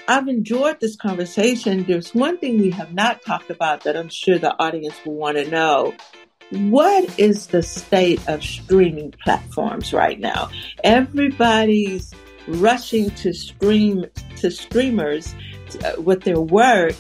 [0.08, 1.84] I've enjoyed this conversation.
[1.84, 5.36] There's one thing we have not talked about that I'm sure the audience will want
[5.36, 5.94] to know.
[6.50, 10.50] What is the state of streaming platforms right now?
[10.84, 12.14] Everybody's
[12.46, 15.34] rushing to stream to streamers
[15.84, 16.94] uh, with their work.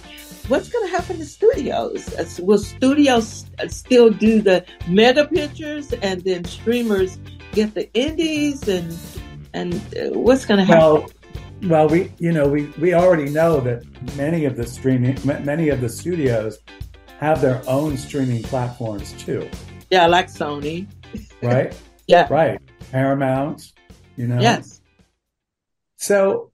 [0.48, 2.12] What's going to happen to studios?
[2.14, 7.18] Uh, Will studios uh, still do the meta pictures and then streamers
[7.52, 8.96] get the indies and
[9.52, 10.80] and uh, what's going to happen?
[10.80, 11.10] Well,
[11.62, 13.84] well, we you know we we already know that
[14.16, 16.58] many of the streaming many of the studios
[17.20, 19.48] have their own streaming platforms too,
[19.90, 20.86] yeah, like Sony.
[21.42, 21.74] right?
[22.06, 22.26] Yeah.
[22.30, 22.60] right.
[22.92, 23.72] Paramount,
[24.16, 24.38] you know.
[24.38, 24.82] Yes.
[25.96, 26.52] So,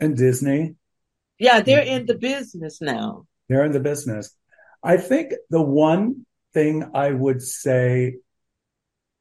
[0.00, 0.74] and Disney,
[1.38, 3.26] Yeah, they're in the business now.
[3.48, 4.34] they're in the business.
[4.82, 8.16] I think the one thing I would say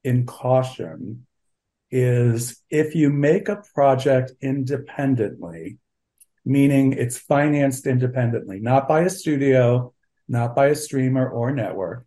[0.04, 1.28] in caution
[1.92, 5.78] is if you make a project independently,
[6.46, 9.94] meaning it's financed independently, not by a studio,
[10.28, 12.06] not by a streamer or network,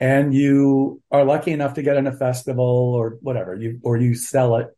[0.00, 4.14] and you are lucky enough to get in a festival or whatever, you or you
[4.14, 4.68] sell it,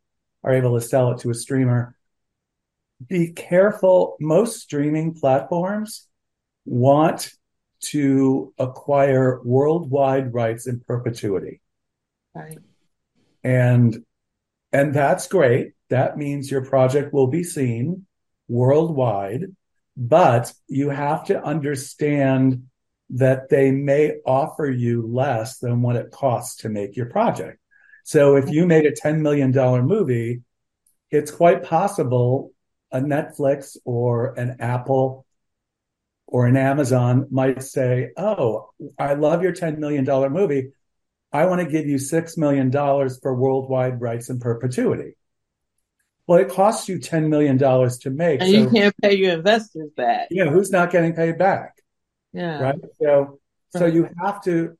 [0.45, 1.97] are able to sell it to a streamer.
[3.07, 4.17] Be careful.
[4.21, 6.07] Most streaming platforms
[6.65, 7.33] want
[7.81, 11.61] to acquire worldwide rights in perpetuity.
[12.35, 12.59] Right.
[13.43, 14.05] And
[14.73, 15.73] and that's great.
[15.89, 18.07] That means your project will be seen
[18.49, 19.45] worldwide,
[19.97, 22.65] but you have to understand
[23.11, 27.59] that they may offer you less than what it costs to make your project.
[28.05, 29.53] So if you made a $10 million
[29.87, 30.43] movie,
[31.11, 32.53] it's quite possible
[32.93, 35.27] a Netflix or an Apple
[36.27, 40.71] or an Amazon might say, Oh, I love your $10 million movie.
[41.33, 45.17] I want to give you $6 million for worldwide rights in perpetuity.
[46.27, 48.41] Well, it costs you $10 million to make.
[48.41, 50.29] And you can't pay your investors back.
[50.31, 51.77] yeah, who's not getting paid back?
[52.33, 52.61] Yeah.
[52.61, 52.81] Right.
[53.01, 53.39] So,
[53.71, 54.77] so you have to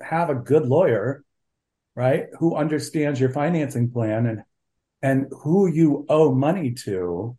[0.00, 1.24] have a good lawyer,
[1.94, 4.42] right, who understands your financing plan and
[5.02, 7.36] and who you owe money to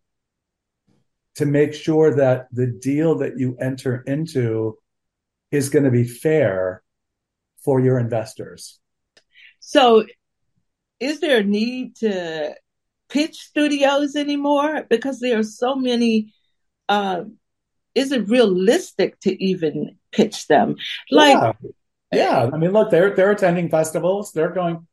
[1.36, 4.78] to make sure that the deal that you enter into
[5.52, 6.84] is going to be fair
[7.64, 8.80] for your investors.
[9.60, 10.06] So,
[11.00, 12.56] is there a need to
[13.10, 14.86] pitch studios anymore?
[14.90, 16.34] Because there are so many.
[16.88, 17.24] Uh,
[17.94, 20.76] is it realistic to even pitch them?
[21.10, 21.56] Like,
[22.12, 22.46] yeah.
[22.46, 22.50] yeah.
[22.54, 24.32] I mean, look, they're they're attending festivals.
[24.32, 24.88] They're going.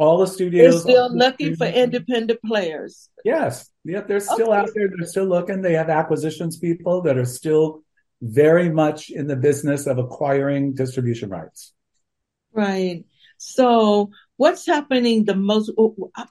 [0.00, 3.10] All the studios they're still looking for independent players.
[3.24, 4.58] Yes, yeah, they're still Okay.
[4.60, 4.88] out there.
[4.96, 5.60] They're still looking.
[5.60, 7.82] They have acquisitions people that are still
[8.22, 11.72] very much in the business of acquiring distribution rights.
[12.52, 13.06] Right.
[13.38, 15.70] So, what's happening the most?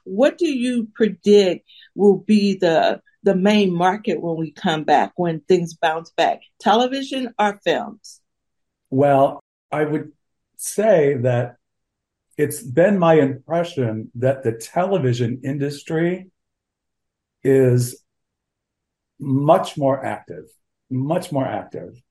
[0.04, 5.42] What do you predict will be the the main market when we come back, when
[5.42, 6.40] things bounce back?
[6.60, 8.22] Television or films?
[8.90, 10.14] Well, I would
[10.56, 11.58] say that
[12.38, 16.32] it's been my impression that the television industry
[17.44, 18.04] is
[19.20, 20.46] much more active,
[20.90, 22.02] much more active.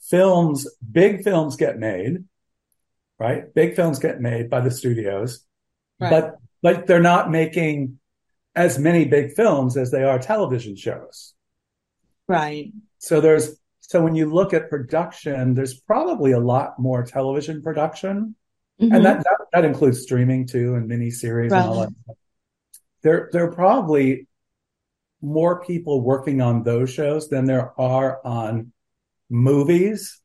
[0.00, 2.24] Films, big films get made,
[3.18, 3.52] right?
[3.54, 5.44] Big films get made by the studios,
[6.00, 6.10] Right.
[6.10, 7.98] but like they're not making
[8.54, 11.34] as many big films as they are television shows.
[12.26, 12.72] Right.
[12.98, 18.34] So there's so when you look at production, there's probably a lot more television production,
[18.80, 18.94] Mhm.
[18.96, 22.16] and that, that that includes streaming too, and miniseries and all that.
[23.02, 24.26] There there are probably
[25.22, 28.72] more people working on those shows than there are on
[29.30, 30.20] movies.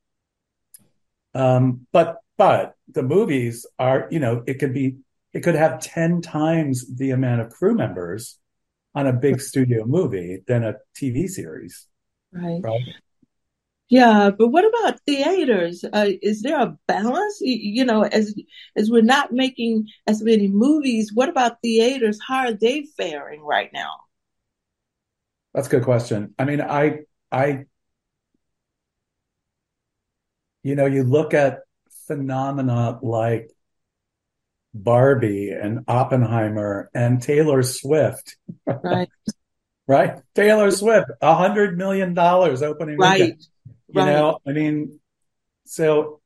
[1.34, 4.98] Um, but but the movies are you know it could be
[5.34, 8.40] it could have ten times the amount of crew members
[8.96, 11.88] on a big studio movie than a TV series,
[12.32, 12.62] right.
[12.64, 12.82] right?
[13.90, 15.84] Yeah, but what about theaters?
[15.84, 17.40] Uh, is there a balance?
[17.42, 18.34] Y- You know, as
[18.76, 22.20] as we're not making as many movies, what about theaters?
[22.28, 23.92] How are they faring right now?
[25.54, 26.34] That's a good question.
[26.40, 27.66] I mean, I, I,
[30.64, 31.60] you know, you look at
[32.08, 33.50] phenomena like
[34.74, 39.10] Barbie and Oppenheimer and Taylor Swift, Right,
[39.88, 40.20] right?
[40.34, 43.48] Taylor Swift, a hundred million dollars opening right, weekend.
[43.90, 44.06] You right.
[44.08, 45.00] know, I mean,
[45.66, 46.22] so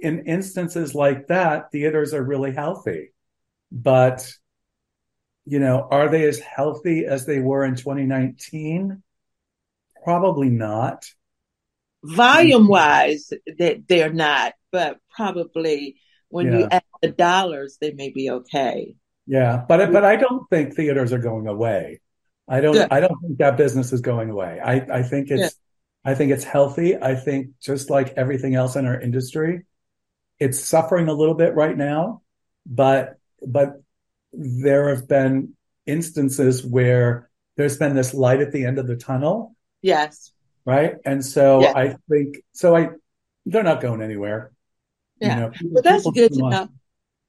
[0.00, 3.12] in instances like that, theaters are really healthy,
[3.72, 4.32] but
[5.44, 9.02] you know, are they as healthy as they were in 2019?
[10.04, 11.06] Probably not.
[12.04, 15.96] Volume wise, that they're not, but probably
[16.28, 18.94] when you add the dollars, they may be okay.
[19.26, 22.00] Yeah, but but I don't think theaters are going away.
[22.48, 22.88] I don't Good.
[22.90, 24.60] I don't think that business is going away.
[24.62, 25.56] I I think it's
[26.04, 26.96] I think it's healthy.
[26.96, 29.64] I think just like everything else in our industry,
[30.38, 32.22] it's suffering a little bit right now,
[32.64, 33.82] but but
[34.32, 35.54] there have been
[35.86, 40.32] instances where there's been this light at the end of the tunnel, Yes,
[40.66, 40.96] right?
[41.04, 41.72] And so Yeah.
[41.74, 42.90] I think so I
[43.46, 44.52] they're not going anywhere.
[45.20, 45.38] You yeah.
[45.38, 46.68] know, But that's good to know.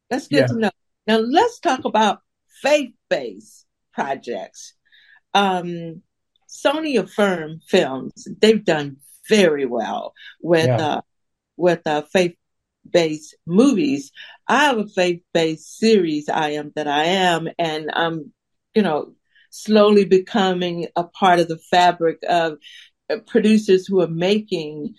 [0.09, 0.47] That's good Yeah.
[0.47, 0.71] to know.
[1.05, 2.19] Now let's talk about
[2.61, 4.73] faith-based projects.
[5.33, 6.01] Um,
[6.49, 8.97] Sony Affirm Films, they've done
[9.29, 10.77] very well with Yeah.
[10.87, 11.01] uh,
[11.55, 14.11] with uh, faith-based movies.
[14.47, 18.33] I have a faith-based series, I Am That I Am, and I'm,
[18.73, 19.15] you know,
[19.49, 22.57] slowly becoming a part of the fabric of
[23.27, 24.95] producers who are making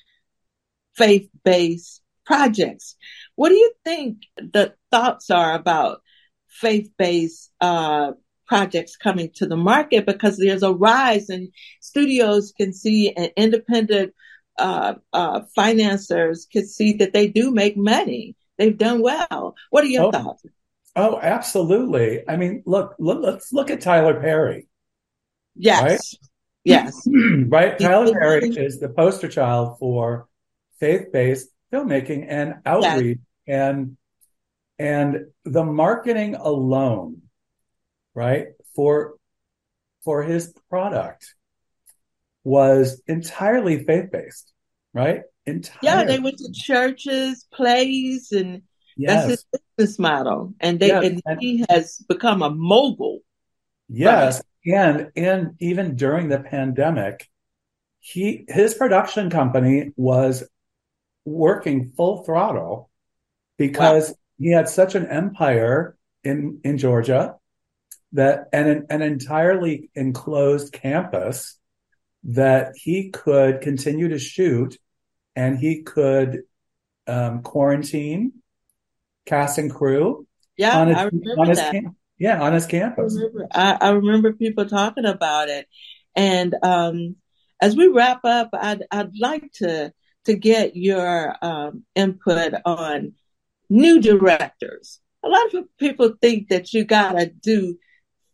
[0.97, 2.97] faith-based projects.
[3.37, 6.03] What do you think the thoughts are about
[6.49, 8.13] faith-based uh,
[8.47, 10.07] projects coming to the market?
[10.07, 11.49] Because there's a rise, and
[11.81, 14.15] studios can see, and independent
[14.59, 18.37] uh, uh, financiers can see that they do make money.
[18.57, 19.55] They've done well.
[19.71, 20.11] What are your Oh.
[20.11, 20.43] thoughts?
[20.97, 22.29] Oh, absolutely.
[22.29, 24.69] I mean, look, look let's look at Tyler Perry.
[25.55, 26.17] Yes,
[26.69, 27.09] yes,
[27.47, 27.79] right?
[27.79, 30.29] Tyler Perry is the poster child for
[30.81, 33.97] faith-based filmmaking and outreach and
[34.79, 37.23] and the marketing alone,
[38.15, 38.49] right?
[38.75, 39.15] For
[40.05, 41.35] for his product
[42.45, 44.53] was entirely faith-based,
[44.95, 45.23] right?
[45.45, 45.79] Entirely.
[45.83, 46.05] yeah.
[46.05, 48.63] They went to churches, plays, and
[48.97, 49.27] yes.
[49.27, 49.45] that's his
[49.77, 50.55] business model.
[50.61, 53.21] And they Yes, and and- he has become a mogul.
[53.89, 54.43] Yes,
[54.75, 57.29] and and even during the pandemic,
[58.01, 60.45] he his production company was
[61.25, 62.91] working full throttle
[63.57, 67.37] because he had such an empire in in Georgia
[68.13, 71.59] that and an, an entirely enclosed campus
[72.25, 74.79] that he could continue to shoot
[75.37, 76.43] and he could
[77.07, 78.33] um, quarantine
[79.27, 81.75] cast and crew Yeah, on his, I on remember his that.
[82.19, 83.17] Yeah, on his campus.
[83.17, 85.69] I remember, I, I remember people talking about it.
[86.17, 87.17] And um,
[87.61, 89.93] as we wrap up, I'd, I'd like to
[90.25, 93.15] to get your um, input on
[93.71, 95.01] new directors.
[95.25, 97.79] A lot of people think that you gotta do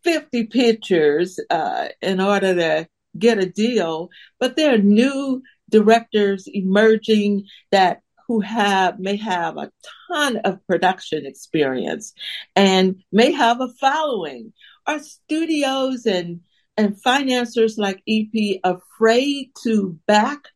[0.03, 4.09] 50 pictures uh, in order to get a deal,
[4.39, 9.71] but there are new directors emerging that who have may have a
[10.09, 12.13] ton of production experience
[12.55, 14.53] and may have a following.
[14.87, 16.41] Are studios and
[16.77, 20.49] and financiers like EP afraid to back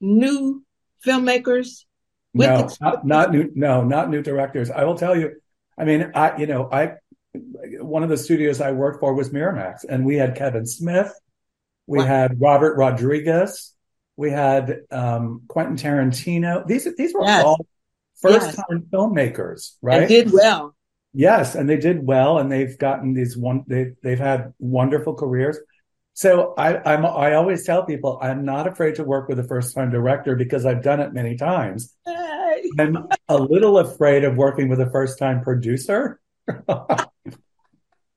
[0.00, 0.64] new
[1.06, 1.84] filmmakers?
[2.34, 3.50] no, not, not new.
[3.54, 4.70] No, not new directors.
[4.70, 5.40] I will tell you.
[5.76, 6.94] I mean, I you know I
[7.34, 11.12] one of the studios I worked for was Miramax, and we had Kevin Smith,
[11.86, 12.04] we wow.
[12.04, 13.74] had Robert Rodriguez,
[14.18, 16.66] we had um, Quentin Tarantino.
[16.66, 17.44] These these were yes.
[17.44, 17.64] all
[18.20, 18.80] first time yes.
[18.92, 20.00] filmmakers, right?
[20.00, 20.74] And did well.
[21.14, 23.62] Yes, and they did well, and they've gotten these one.
[23.68, 25.56] They they've had wonderful careers.
[26.14, 29.72] So I I'm I always tell people I'm not afraid to work with a first
[29.72, 31.94] time director because I've done it many times.
[32.04, 32.70] Hey.
[32.76, 36.18] I'm a little afraid of working with a first time producer.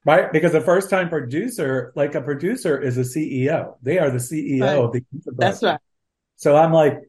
[0.03, 0.31] right?
[0.33, 3.75] Because a first time producer, like a producer, is a CEO.
[3.83, 4.77] They are the CEO right.
[4.79, 5.03] of the.
[5.37, 5.79] That's right.
[6.41, 6.99] So I'm like,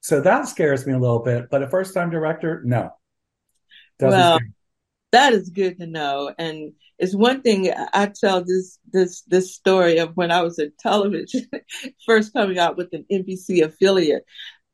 [0.00, 1.50] so that scares me a little bit.
[1.50, 2.90] But a first time director, no.
[3.98, 4.40] Doesn't well,
[5.12, 6.34] that is good to know.
[6.38, 10.72] And it's one thing I tell this this this story of when I was in
[10.80, 11.46] television,
[12.06, 14.24] first coming out with an NBC affiliate.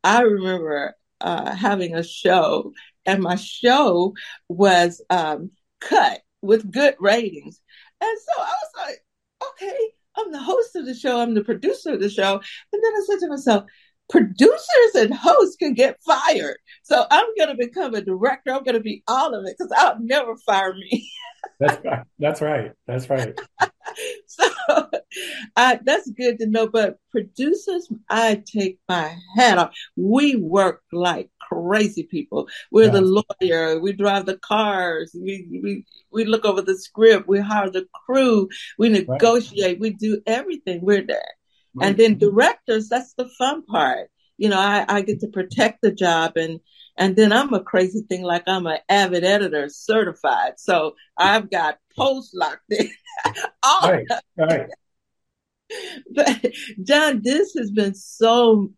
[0.05, 2.73] I remember uh, having a show,
[3.05, 4.15] and my show
[4.49, 5.51] was um,
[5.81, 7.61] cut with good ratings,
[8.01, 9.05] and so I was like,
[9.51, 9.79] okay,
[10.17, 13.03] I'm the host of the show, I'm the producer of the show, and then I
[13.07, 13.65] said to myself,
[14.09, 16.59] producers and hosts can get fired.
[16.83, 18.53] So I'm going to become a director.
[18.53, 21.09] I'm going to be all of it because I'll never fire me.
[21.61, 22.05] that's right.
[22.19, 22.73] That's right.
[22.87, 23.39] That's right.
[24.27, 24.49] so
[25.57, 26.69] uh, that's good to know.
[26.69, 29.75] But producers, I take my hat off.
[29.97, 32.49] We work like crazy people.
[32.71, 33.79] We're the lawyer.
[33.79, 35.15] We drive the cars.
[35.15, 37.29] We, we, we look over the script.
[37.29, 38.49] We hire the crew.
[38.79, 39.77] We negotiate.
[39.77, 39.81] Right.
[39.81, 40.81] We do everything.
[40.83, 41.35] We're there.
[41.81, 42.29] And then mm-hmm.
[42.29, 44.11] directors, that's the fun part.
[44.37, 46.61] You know, I, I get to protect the job and
[46.97, 50.55] and then I'm a crazy thing like I'm an Avid editor certified.
[50.59, 52.89] So I've got posts locked in.
[53.63, 54.07] All right,
[54.37, 54.69] right.
[56.15, 56.53] But
[56.85, 58.73] John, this has been so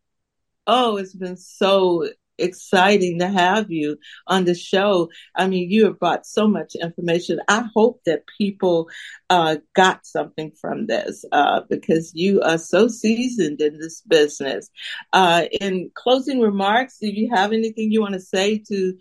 [0.67, 5.11] oh, it's been so exciting to have you on the show.
[5.35, 7.41] I mean, you have brought so much information.
[7.49, 8.89] I hope that people
[9.31, 14.71] uh, got something from this uh, because you are so seasoned in this business.
[15.13, 18.95] Uh, in closing remarks, do you have anything you want to say to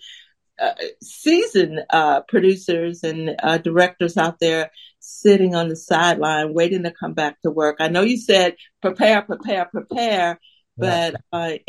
[0.58, 0.74] uh,
[1.04, 7.14] seasoned uh, producers and uh, directors out there sitting on the sideline waiting to come
[7.14, 7.78] back to work?
[7.80, 10.40] I know you said prepare, prepare, prepare.
[10.78, 11.16] But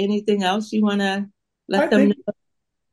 [0.00, 1.28] anything else you want to
[1.68, 2.32] let I them think, know.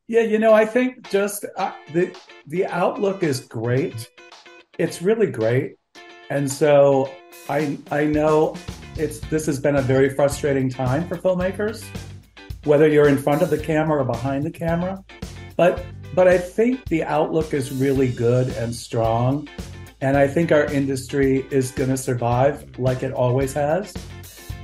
[0.07, 2.15] Yeah, you know, I think just uh, the
[2.47, 4.09] the outlook is great.
[4.78, 5.78] It's really great,
[6.30, 7.09] and so
[7.49, 8.55] I I know
[8.97, 11.86] it's this has been a very frustrating time for filmmakers,
[12.65, 15.03] whether you're in front of the camera or behind the camera.
[15.55, 19.47] But but I think the outlook is really good and strong,
[20.01, 23.93] and I think our industry is going to survive like it always has,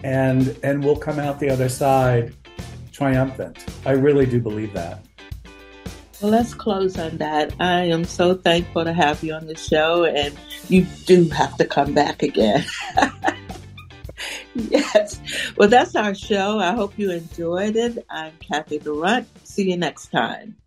[0.03, 2.36] and and we'll come out the other side
[3.00, 3.66] triumphant.
[3.86, 5.00] I really do believe that.
[6.22, 7.54] Well, let's close on that.
[7.62, 10.38] I am so thankful to have you on the show, and
[10.68, 12.66] you do have to come back again.
[14.54, 15.18] yes.
[15.56, 16.60] Well, that's our show.
[16.60, 18.06] I hope you enjoyed it.
[18.10, 19.30] I'm Cathy Durant.
[19.47, 20.58] See you next time.